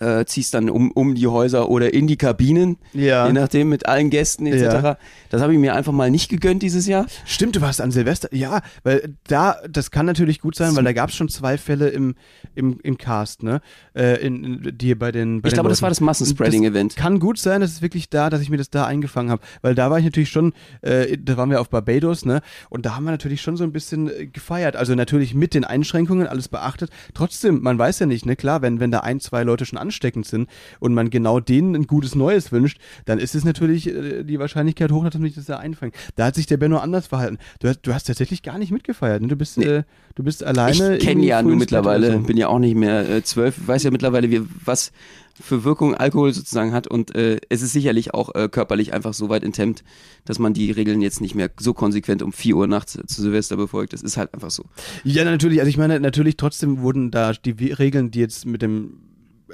[0.00, 3.26] äh, ziehst dann um, um die Häuser oder in die Kabinen, Ja.
[3.26, 4.62] je nachdem, mit allen Gästen etc.
[4.62, 4.98] Ja.
[5.30, 7.06] Das habe ich mir einfach mal nicht gegönnt dieses Jahr.
[7.24, 8.28] Stimmt, du warst an Silvester.
[8.32, 11.88] Ja, weil da, das kann natürlich gut sein, weil da gab es schon zwei Fälle
[11.88, 12.14] im,
[12.54, 13.60] im, im Cast, ne?
[13.94, 15.42] Äh, in, in, die bei den.
[15.42, 16.96] Bei Ich den glaube, das war das Massenspreading-Event.
[16.96, 19.74] Kann gut sein, dass es wirklich da, dass ich mir das da eingefangen habe, weil
[19.74, 20.52] da war ich natürlich schon,
[20.82, 22.40] äh, da waren wir auf Barbados, ne?
[22.70, 24.76] Und da haben wir natürlich schon so ein bisschen äh, gefeiert.
[24.76, 26.90] Also natürlich mit den Einschränkungen, alles beachtet.
[27.14, 28.36] Trotzdem, man weiß ja nicht, ne?
[28.36, 30.48] Klar, wenn, wenn da ein, zwei Leute schon ansteckend sind
[30.80, 34.90] und man genau denen ein gutes Neues wünscht, dann ist es natürlich äh, die Wahrscheinlichkeit
[34.90, 35.94] hoch, dass man sich das da einfängt.
[36.16, 37.38] Da hat sich der Benno anders verhalten.
[37.60, 39.20] Du hast, du hast tatsächlich gar nicht mitgefeiert.
[39.22, 39.28] Ne?
[39.28, 40.96] Du bist, äh, du bist alleine.
[40.96, 42.20] Ich kenne ja nur mittlerweile, so.
[42.20, 44.92] bin ja auch nicht mehr äh, zwölf, weiß ja mittlerweile, wie, was
[45.40, 49.28] für Wirkung Alkohol sozusagen hat und äh, es ist sicherlich auch äh, körperlich einfach so
[49.28, 49.82] weit enthemmt,
[50.24, 53.56] dass man die Regeln jetzt nicht mehr so konsequent um 4 Uhr nachts zu Silvester
[53.56, 53.92] befolgt.
[53.92, 54.64] Das ist halt einfach so.
[55.02, 55.58] Ja, natürlich.
[55.58, 59.00] Also ich meine, natürlich trotzdem wurden da die Regeln, die jetzt mit dem,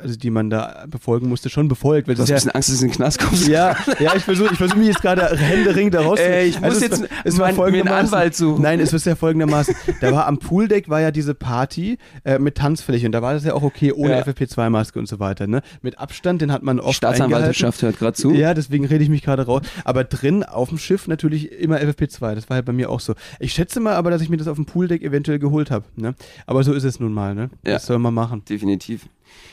[0.03, 2.09] also die man da befolgen musste, schon befolgt.
[2.09, 3.49] Weil Du das hast ein bisschen Angst, dass du in den Knast kommst.
[3.49, 6.19] ja, ja, ja, ich versuche ich versuch mich jetzt gerade händeringend da raus.
[6.19, 8.63] Äh, ich muss es jetzt war- es war mein- mir einen Anwalt suchen.
[8.63, 9.75] Nein, es ist ja folgendermaßen.
[10.01, 13.45] Da war am Pooldeck war ja diese Party äh, mit Tanzfläche und da war das
[13.45, 14.23] ja auch okay ohne Ja.
[14.23, 15.47] FFP2-Maske und so weiter.
[15.47, 15.63] Ne?
[15.83, 18.33] Mit Abstand, den hat man oft Staatsanwaltschaft hört gerade zu.
[18.33, 19.63] ja, deswegen rede ich mich gerade raus.
[19.85, 22.35] Aber drin auf dem Schiff natürlich immer FFP2.
[22.35, 23.15] Das war halt bei mir auch so.
[23.39, 25.85] Ich schätze mal aber, dass ich mir das auf dem Pooldeck eventuell geholt habe.
[25.97, 26.15] Ne?
[26.47, 27.35] Aber so ist es nun mal.
[27.35, 27.51] Ne?
[27.65, 27.75] Ja.
[27.75, 28.43] Das soll man machen.
[28.49, 29.07] Definitiv.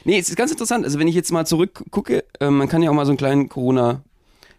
[0.03, 0.85] Nee, es ist ganz interessant.
[0.85, 3.49] Also wenn ich jetzt mal zurückgucke, äh, man kann ja auch mal so einen kleinen
[3.49, 4.01] Corona,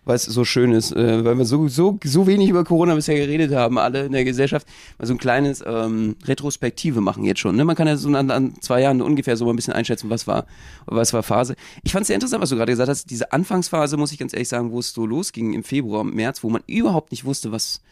[0.04, 3.16] weil es so schön ist, äh, weil wir so, so, so wenig über Corona bisher
[3.16, 4.66] geredet haben, alle in der Gesellschaft,
[4.98, 7.56] mal so ein kleines ähm, Retrospektive machen jetzt schon.
[7.56, 7.64] Ne?
[7.64, 10.26] Man kann ja so an, an zwei Jahren ungefähr so mal ein bisschen einschätzen, was
[10.26, 10.46] war,
[10.86, 11.56] was war Phase.
[11.82, 13.10] Ich fand es sehr interessant, was du gerade gesagt hast.
[13.10, 16.48] Diese Anfangsphase, muss ich ganz ehrlich sagen, wo es so losging im Februar, März, wo
[16.48, 17.82] man überhaupt nicht wusste, was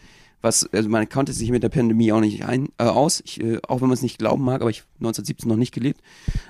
[0.42, 3.59] was, also man konnte sich mit der Pandemie auch nicht ein, äh, aus, ich, äh,
[3.66, 6.01] auch wenn man es nicht glauben mag, aber ich 1917 noch nicht gelebt,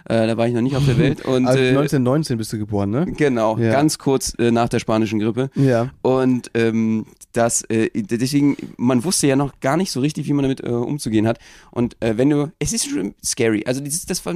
[0.04, 2.58] äh, da war ich noch nicht auf der Welt und Also äh, 1919 bist du
[2.58, 3.06] geboren, ne?
[3.16, 3.70] genau, Ja.
[3.72, 5.90] ganz kurz äh, nach der spanischen Grippe Ja.
[6.02, 10.42] und ähm, das, äh, deswegen, man wusste ja noch gar nicht so richtig, wie man
[10.42, 11.38] damit äh, umzugehen hat
[11.70, 14.34] und äh, wenn du, es ist schon scary, also dieses, das war,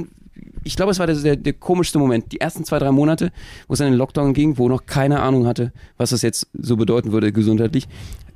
[0.63, 3.31] ich glaube, es war der, der, der komischste Moment, die ersten zwei, drei Monate,
[3.67, 6.77] wo es an den Lockdown ging, wo noch keine Ahnung hatte, was das jetzt so
[6.77, 7.87] bedeuten würde gesundheitlich,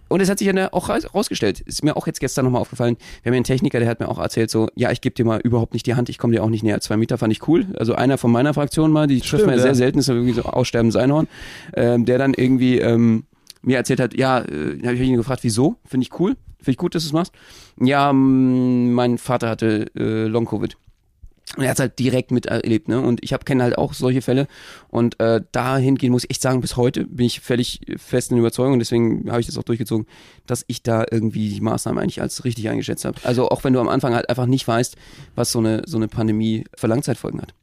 [0.07, 2.97] Und es hat sich ja auch raus- rausgestellt, ist mir auch jetzt gestern nochmal aufgefallen,
[3.23, 5.25] wir haben ja einen Techniker, der hat mir auch erzählt so, ja, ich gebe dir
[5.25, 7.33] mal überhaupt nicht die Hand, ich komme dir auch nicht näher als zwei Meter, fand
[7.33, 7.67] ich cool.
[7.77, 10.43] Also einer von meiner Fraktion mal, die trifft man ja sehr selten, ist irgendwie so
[10.43, 11.27] aussterbendes Einhorn,
[11.75, 13.23] ähm, der dann irgendwie ähm,
[13.61, 15.77] mir erzählt hat, ja, äh, habe ich ihn gefragt, wieso?
[15.85, 17.33] Finde ich cool, finde ich gut, dass du es machst.
[17.81, 20.77] Ja, mm, mein Vater hatte äh, Long-Covid.
[21.55, 22.99] Und er hat halt direkt miterlebt, ne?
[22.99, 24.47] Und ich habe kenne halt auch solche Fälle.
[24.89, 28.73] Und äh, dahingehend muss ich echt sagen, bis heute bin ich völlig fest in Überzeugung.
[28.73, 30.07] Und deswegen habe ich das auch durchgezogen,
[30.47, 33.19] dass ich da irgendwie die Maßnahmen eigentlich als richtig eingeschätzt habe.
[33.23, 34.97] Also auch wenn du am Anfang halt einfach nicht weißt,
[35.35, 37.53] was so eine so eine Pandemie für Langzeitfolgen hat.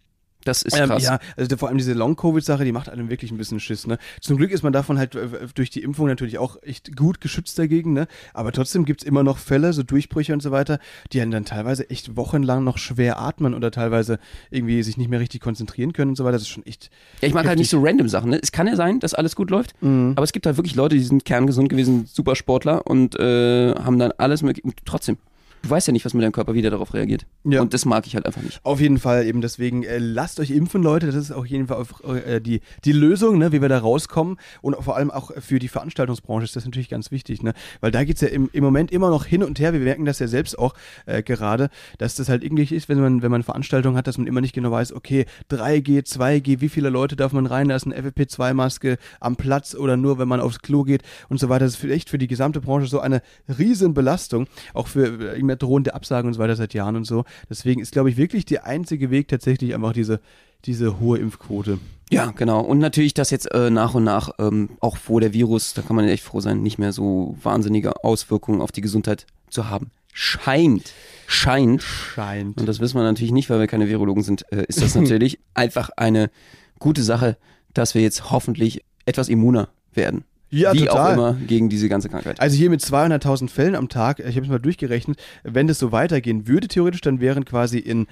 [0.45, 1.05] Das ist Ähm, krass.
[1.05, 3.87] ja, also vor allem diese Long-Covid-Sache, die macht einem wirklich ein bisschen Schiss.
[3.87, 3.99] Ne?
[4.21, 7.59] Zum Glück ist man davon halt äh, durch die Impfung natürlich auch echt gut geschützt
[7.59, 7.93] dagegen.
[7.93, 8.07] Ne?
[8.35, 10.79] Aber trotzdem gibt's immer noch Fälle, so Durchbrüche und so weiter,
[11.13, 14.19] die einen dann teilweise echt wochenlang noch schwer atmen oder teilweise
[14.51, 16.33] irgendwie sich nicht mehr richtig konzentrieren können und so weiter.
[16.33, 16.91] Das ist schon echt.
[17.21, 18.31] Ja, ich mag halt nicht so random Sachen.
[18.31, 18.41] Ne?
[18.43, 21.03] Es kann ja sein, dass alles gut läuft, aber es gibt halt wirklich Leute, die
[21.05, 24.67] sind kerngesund gewesen, super Sportler und äh, haben dann alles mögliche.
[24.67, 25.17] Und trotzdem,
[25.63, 27.27] du weißt ja nicht, was mit deinem Körper wieder darauf reagiert.
[27.45, 27.61] Ja.
[27.61, 28.61] Und das mag ich halt einfach nicht.
[28.65, 31.07] Auf jeden Fall eben deswegen, äh, lasst euch impfen, Leute.
[31.07, 34.39] Das ist auf jeden Fall auf, äh, die, die Lösung, ne, wie wir da rauskommen.
[34.61, 37.53] Und vor allem auch für die Veranstaltungsbranche ist das natürlich ganz wichtig, ne?
[37.81, 39.73] Weil da geht's ja im, im Moment immer noch hin und her.
[39.73, 40.75] Wir merken das ja selbst auch
[41.07, 44.27] äh, gerade, dass das halt irgendwie ist, wenn man, wenn man Veranstaltungen hat, dass man
[44.27, 49.37] immer nicht genau weiß, okay, 3G, 2G, wie viele Leute darf man reinlassen, FFP2-Maske am
[49.37, 51.65] Platz oder nur, wenn man aufs Klo geht und so weiter.
[51.65, 53.23] Das ist vielleicht für die gesamte Branche so eine
[53.59, 57.25] riesen Belastung, auch für immer drohende Absagen und so weiter seit Jahren und so.
[57.49, 60.21] Deswegen ist, glaube ich, wirklich der einzige Weg tatsächlich einfach diese,
[60.65, 61.79] diese hohe Impfquote.
[62.11, 62.61] Ja, genau.
[62.61, 65.97] Und natürlich, dass jetzt äh, nach und nach, ähm, auch wo der Virus, da kann
[65.97, 69.91] man echt froh sein, nicht mehr so wahnsinnige Auswirkungen auf die Gesundheit zu haben.
[70.15, 70.93] Scheint,
[71.27, 72.59] scheint, Scheint.
[72.59, 75.39] und das wissen wir natürlich nicht, weil wir keine Virologen sind, äh, ist das natürlich
[75.55, 76.31] einfach eine
[76.79, 77.39] gute Sache,
[77.73, 80.25] dass wir jetzt hoffentlich etwas immuner werden.
[80.53, 81.11] Ja, Wie total.
[81.11, 82.39] auch immer gegen diese ganze Krankheit.
[82.39, 85.93] Also hier mit 200.000 Fällen am Tag, ich habe es mal durchgerechnet, wenn das so
[85.93, 88.07] weitergehen würde, theoretisch, dann wären quasi in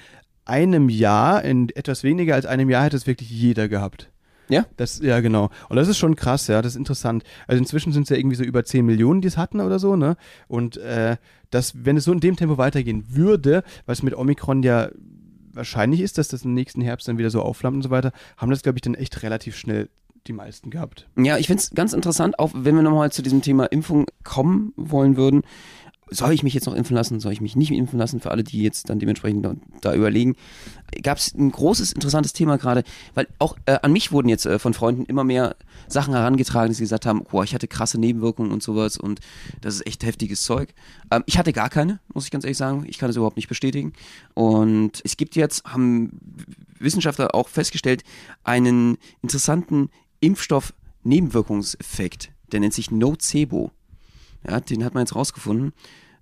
[0.47, 4.11] einem Jahr, in etwas weniger als einem Jahr hätte es wirklich jeder gehabt.
[4.49, 4.65] Ja?
[4.79, 5.51] Das, ja, genau.
[5.69, 7.25] Und das ist schon krass, ja, das ist interessant.
[7.47, 9.95] Also inzwischen sind es ja irgendwie so über 10 Millionen, die es hatten oder so,
[9.95, 10.17] ne?
[10.49, 11.19] Und äh,
[11.51, 14.89] das, wenn es so in dem Tempo weitergehen würde, was mit Omikron ja
[15.53, 18.51] wahrscheinlich ist, dass das im nächsten Herbst dann wieder so aufflammt und so weiter, haben
[18.51, 19.89] das, glaube ich, dann echt relativ schnell
[20.27, 21.09] die meisten gehabt.
[21.17, 25.17] Ja, ich find's ganz interessant, auch wenn wir nochmal zu diesem Thema Impfung kommen wollen
[25.17, 25.43] würden.
[26.13, 27.21] Soll ich mich jetzt noch impfen lassen?
[27.21, 28.21] Soll ich mich nicht impfen lassen?
[28.21, 29.47] Für alle, die jetzt dann dementsprechend
[29.81, 30.35] da, überlegen.
[31.05, 32.83] Gab es ein großes, interessantes Thema gerade,
[33.15, 35.55] weil auch äh, an mich wurden jetzt äh, von Freunden immer mehr
[35.87, 39.21] Sachen herangetragen, dass sie gesagt haben, boah, ich hatte krasse Nebenwirkungen und sowas und
[39.61, 40.75] das ist echt heftiges Zeug.
[41.13, 42.85] Ähm, ich hatte gar keine, muss ich ganz ehrlich sagen.
[42.89, 43.93] Ich kann das überhaupt nicht bestätigen.
[44.35, 46.19] Und es gibt jetzt, haben
[46.81, 48.03] Wissenschaftler auch festgestellt,
[48.43, 52.31] einen interessanten Impfstoff-Nebenwirkungseffekt.
[52.53, 53.71] Der nennt sich Nocebo.
[54.47, 55.73] Ja, den hat man jetzt rausgefunden.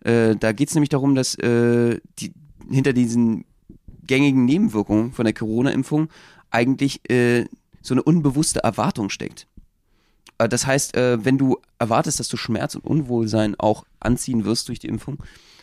[0.00, 2.32] Äh, da geht es nämlich darum, dass äh, die,
[2.70, 3.44] hinter diesen
[4.06, 6.08] gängigen Nebenwirkungen von der Corona-Impfung
[6.50, 7.46] eigentlich äh,
[7.82, 9.46] so eine unbewusste Erwartung steckt.
[10.38, 14.68] Äh, das heißt, äh, wenn du erwartest, dass du Schmerz und Unwohlsein auch anziehen wirst
[14.68, 15.18] durch die Impfung,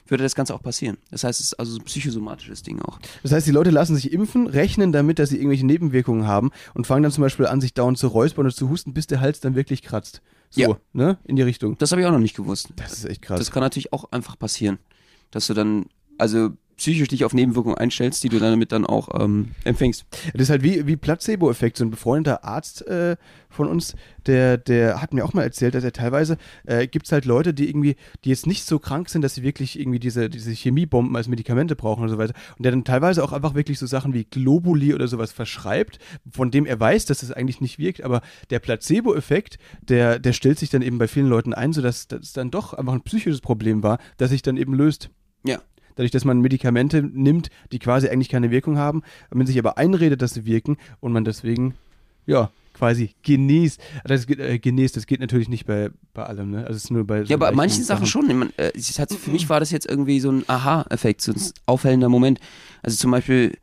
[0.08, 0.98] würde das Ganze auch passieren.
[1.12, 3.00] Das heißt, es ist also so ein psychosomatisches Ding auch.
[3.24, 6.86] Das heißt, die Leute lassen sich impfen, rechnen damit, dass sie irgendwelche Nebenwirkungen haben und
[6.88, 9.40] fangen dann zum Beispiel an, sich dauernd zu räuspern oder zu husten, bis der Hals
[9.40, 10.22] dann wirklich kratzt.
[10.52, 10.78] So, Ja.
[10.94, 11.18] ne?
[11.26, 11.78] In die Richtung.
[11.78, 12.70] Das habe ich auch noch nicht gewusst.
[12.76, 13.40] Das ist echt krass.
[13.40, 14.78] Das kann natürlich auch einfach passieren,
[15.32, 15.86] dass du dann
[16.18, 20.06] also psychisch dich auf Nebenwirkungen einstellst, die du dann damit dann auch ähm, empfängst.
[20.34, 21.78] Das ist halt wie, wie Placebo-Effekt.
[21.78, 23.16] So ein befreundeter Arzt äh,
[23.50, 27.12] von uns, der, der hat mir auch mal erzählt, dass er teilweise äh, gibt es
[27.12, 30.30] halt Leute, die irgendwie, die jetzt nicht so krank sind, dass sie wirklich irgendwie diese,
[30.30, 32.34] diese Chemiebomben als Medikamente brauchen und so weiter.
[32.58, 36.52] Und der dann teilweise auch einfach wirklich so Sachen wie Globuli oder sowas verschreibt, von
[36.52, 38.04] dem er weiß, dass es eigentlich nicht wirkt.
[38.04, 42.34] Aber der Placebo-Effekt, der, der stellt sich dann eben bei vielen Leuten ein, sodass das
[42.34, 45.10] dann doch einfach ein psychisches Problem war, das sich dann eben löst
[45.44, 45.62] Ja.
[45.96, 49.04] Dadurch, dass man Medikamente nimmt, die quasi eigentlich keine Wirkung haben,
[49.34, 51.76] man sich aber einredet, dass sie wirken und man deswegen,
[52.26, 53.80] ja, quasi genießt.
[54.04, 56.60] Das geht, äh, genießt, das geht natürlich nicht bei, bei allem, ne?
[56.60, 58.30] Also es ist nur bei so Ja, bei manchen Sachen schon.
[58.30, 61.42] Ich mein, äh, hat, für mich war das jetzt irgendwie so ein Aha-Effekt, so ein
[61.66, 62.40] aufhellender Moment.
[62.84, 63.58] Also zum Beispiel,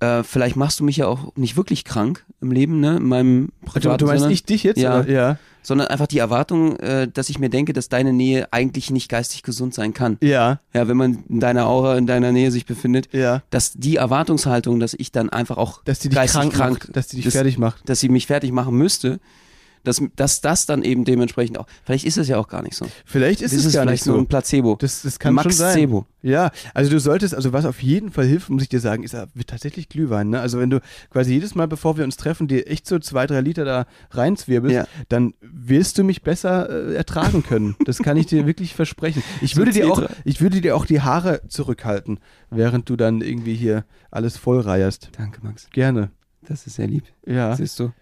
[0.00, 2.96] äh, vielleicht machst du mich ja auch nicht wirklich krank im Leben, ne?
[2.98, 4.78] In meinem Du, privaten du meinst sondern, ich dich jetzt?
[4.78, 5.00] Ja.
[5.00, 5.08] Oder?
[5.10, 5.38] ja.
[5.62, 9.42] sondern einfach die Erwartung, äh, dass ich mir denke, dass deine Nähe eigentlich nicht geistig
[9.42, 10.16] gesund sein kann.
[10.22, 13.42] Ja, Ja, wenn man in deiner Aura, in deiner Nähe sich befindet, ja.
[13.50, 16.96] dass die Erwartungshaltung, dass ich dann einfach auch Dass die dich geistig krank, krank, macht,
[16.96, 17.88] dass die dich das- fertig macht.
[17.88, 19.20] dass sie mich fertig machen müsste,
[19.84, 22.86] Dass, dass das dann eben dementsprechend auch, vielleicht ist es ja auch gar nicht so.
[23.04, 24.12] Vielleicht ist Das es ist gar vielleicht nicht so.
[24.12, 24.76] nur ein Placebo.
[24.78, 25.74] Das, das kann Max schon sein.
[25.74, 26.06] Cebo.
[26.20, 29.12] Ja, also du solltest, also was auf jeden Fall hilft, muss ich dir sagen, ist
[29.12, 30.30] ja tatsächlich Glühwein.
[30.30, 30.40] Ne?
[30.40, 33.40] Also wenn du quasi jedes Mal, bevor wir uns treffen, dir echt so zwei, drei
[33.40, 34.86] Liter da reinzwirbelst, Ja.
[35.08, 37.76] dann wirst du mich besser äh, ertragen können.
[37.84, 39.22] Das kann ich dir wirklich versprechen.
[39.40, 42.18] Ich würde dir auch, ich würde dir auch die Haare zurückhalten,
[42.50, 45.10] während du dann irgendwie hier alles vollreierst.
[45.16, 45.68] Danke, Max.
[45.70, 46.10] Gerne.
[46.42, 47.04] Das ist sehr lieb.
[47.26, 47.54] Ja.
[47.56, 47.92] Siehst du?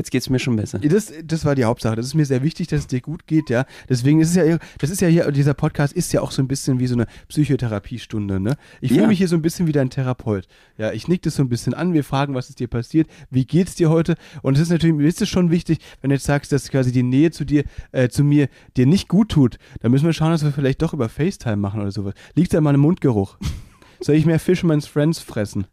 [0.00, 0.78] Jetzt geht's mir schon besser.
[0.78, 1.94] Das, das war die Hauptsache.
[1.94, 3.66] Das ist mir sehr wichtig, dass es dir gut geht, ja.
[3.86, 6.48] Deswegen ist es ja, das ist ja hier, dieser Podcast ist ja auch so ein
[6.48, 8.56] bisschen wie so eine Psychotherapiestunde, ne?
[8.80, 9.08] Ich fühle Ja.
[9.08, 10.46] mich hier so ein bisschen wie dein Therapeut.
[10.78, 13.44] Ja, ich nick das so ein bisschen an, wir fragen, was ist dir passiert, wie
[13.44, 14.14] geht's dir heute?
[14.40, 16.92] Und es ist natürlich, mir ist es schon wichtig, wenn du jetzt sagst, dass quasi
[16.92, 20.30] die Nähe zu dir, äh, zu mir dir nicht gut tut, dann müssen wir schauen,
[20.30, 22.14] dass wir vielleicht doch über FaceTime machen oder sowas.
[22.34, 23.36] Liegt an meinem Mundgeruch?
[24.00, 25.66] Soll ich mehr Fisherman's Friends fressen?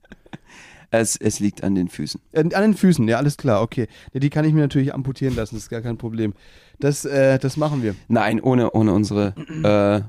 [0.90, 2.22] Es, es liegt an den Füßen.
[2.32, 3.88] Äh, An den Füßen, ja, alles klar, okay.
[4.14, 6.34] Ja, die kann ich mir natürlich amputieren lassen, das ist gar kein Problem.
[6.80, 7.96] Das, äh, das machen wir.
[8.08, 10.02] Nein, ohne, ohne unsere, äh,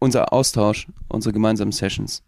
[0.00, 2.22] unser Austausch, unsere gemeinsamen Sessions,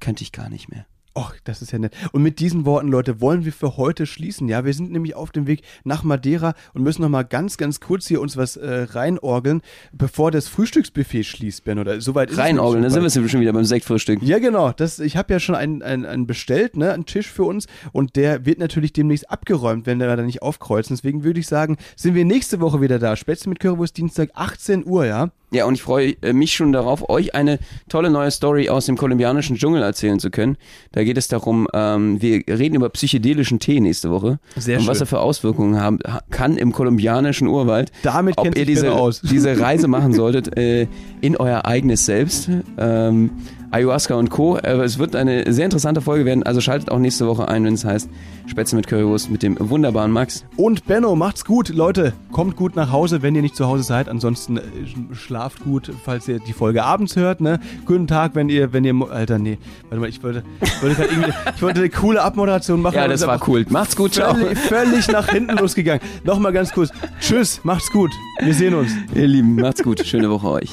[0.00, 0.86] könnte ich gar nicht mehr.
[1.16, 1.92] Och, das ist ja nett.
[2.12, 4.48] Und mit diesen Worten, Leute, wollen wir für heute schließen.
[4.48, 7.80] Ja, wir sind nämlich auf dem Weg nach Madeira und müssen noch mal ganz, ganz
[7.80, 11.78] kurz hier uns was äh, reinorgeln, bevor das Frühstücksbuffet schließt, Ben.
[11.78, 14.22] Oder soweit ist Reinorgeln, da nämlich sind wir schon schon wieder beim Sektfrühstück.
[14.22, 14.72] Ja, genau.
[14.72, 18.16] Das, ich habe ja schon einen, einen, einen bestellt, ne, einen Tisch für uns und
[18.16, 20.96] der wird natürlich demnächst abgeräumt, wenn wir da nicht aufkreuzen.
[20.96, 23.16] Deswegen würde ich sagen, sind wir nächste Woche wieder da.
[23.16, 25.30] Spätzle mit Currywurst Dienstag 18 Uhr, ja?
[25.54, 28.96] Ja, und ich freue äh, mich schon darauf, euch eine tolle neue Story aus dem
[28.96, 30.56] kolumbianischen Dschungel erzählen zu können.
[30.92, 34.38] Da geht es darum, ähm, wir reden über psychedelischen Tee nächste Woche.
[34.56, 35.04] Sehr und was schön.
[35.04, 37.92] er für Auswirkungen haben ha- kann im kolumbianischen Urwald.
[38.02, 40.88] Damit Ob ihr diese, diese Reise machen solltet äh,
[41.20, 42.50] in euer eigenes Selbst.
[42.76, 43.30] Ähm,
[43.70, 44.56] Ayahuasca und Co.
[44.56, 47.74] Äh, es wird eine sehr interessante Folge werden, also schaltet auch nächste Woche ein, wenn
[47.74, 48.08] es heißt
[48.46, 50.44] Spätzle mit Currywurst mit dem wunderbaren Max.
[50.56, 52.12] Und Benno, macht's gut, Leute.
[52.30, 54.08] Kommt gut nach Hause, wenn ihr nicht zu Hause seid.
[54.08, 57.40] Ansonsten äh, sch- schlaft gut, falls ihr die Folge abends hört.
[57.40, 57.58] Ne?
[57.86, 61.32] Guten Tag, wenn ihr, wenn ihr, Alter, nee, warte mal, ich wollte, ich wollte, irgendwie,
[61.56, 62.96] ich wollte eine coole Abmoderation machen.
[62.96, 63.64] Ja, das war cool.
[63.70, 64.34] Macht's gut, ciao.
[64.34, 66.02] Völlig, völlig nach hinten losgegangen.
[66.24, 66.90] Nochmal ganz kurz.
[67.20, 68.10] Tschüss, macht's gut.
[68.40, 68.90] Wir sehen uns.
[69.14, 70.04] Ihr Lieben, macht's gut.
[70.06, 70.70] Schöne Woche euch.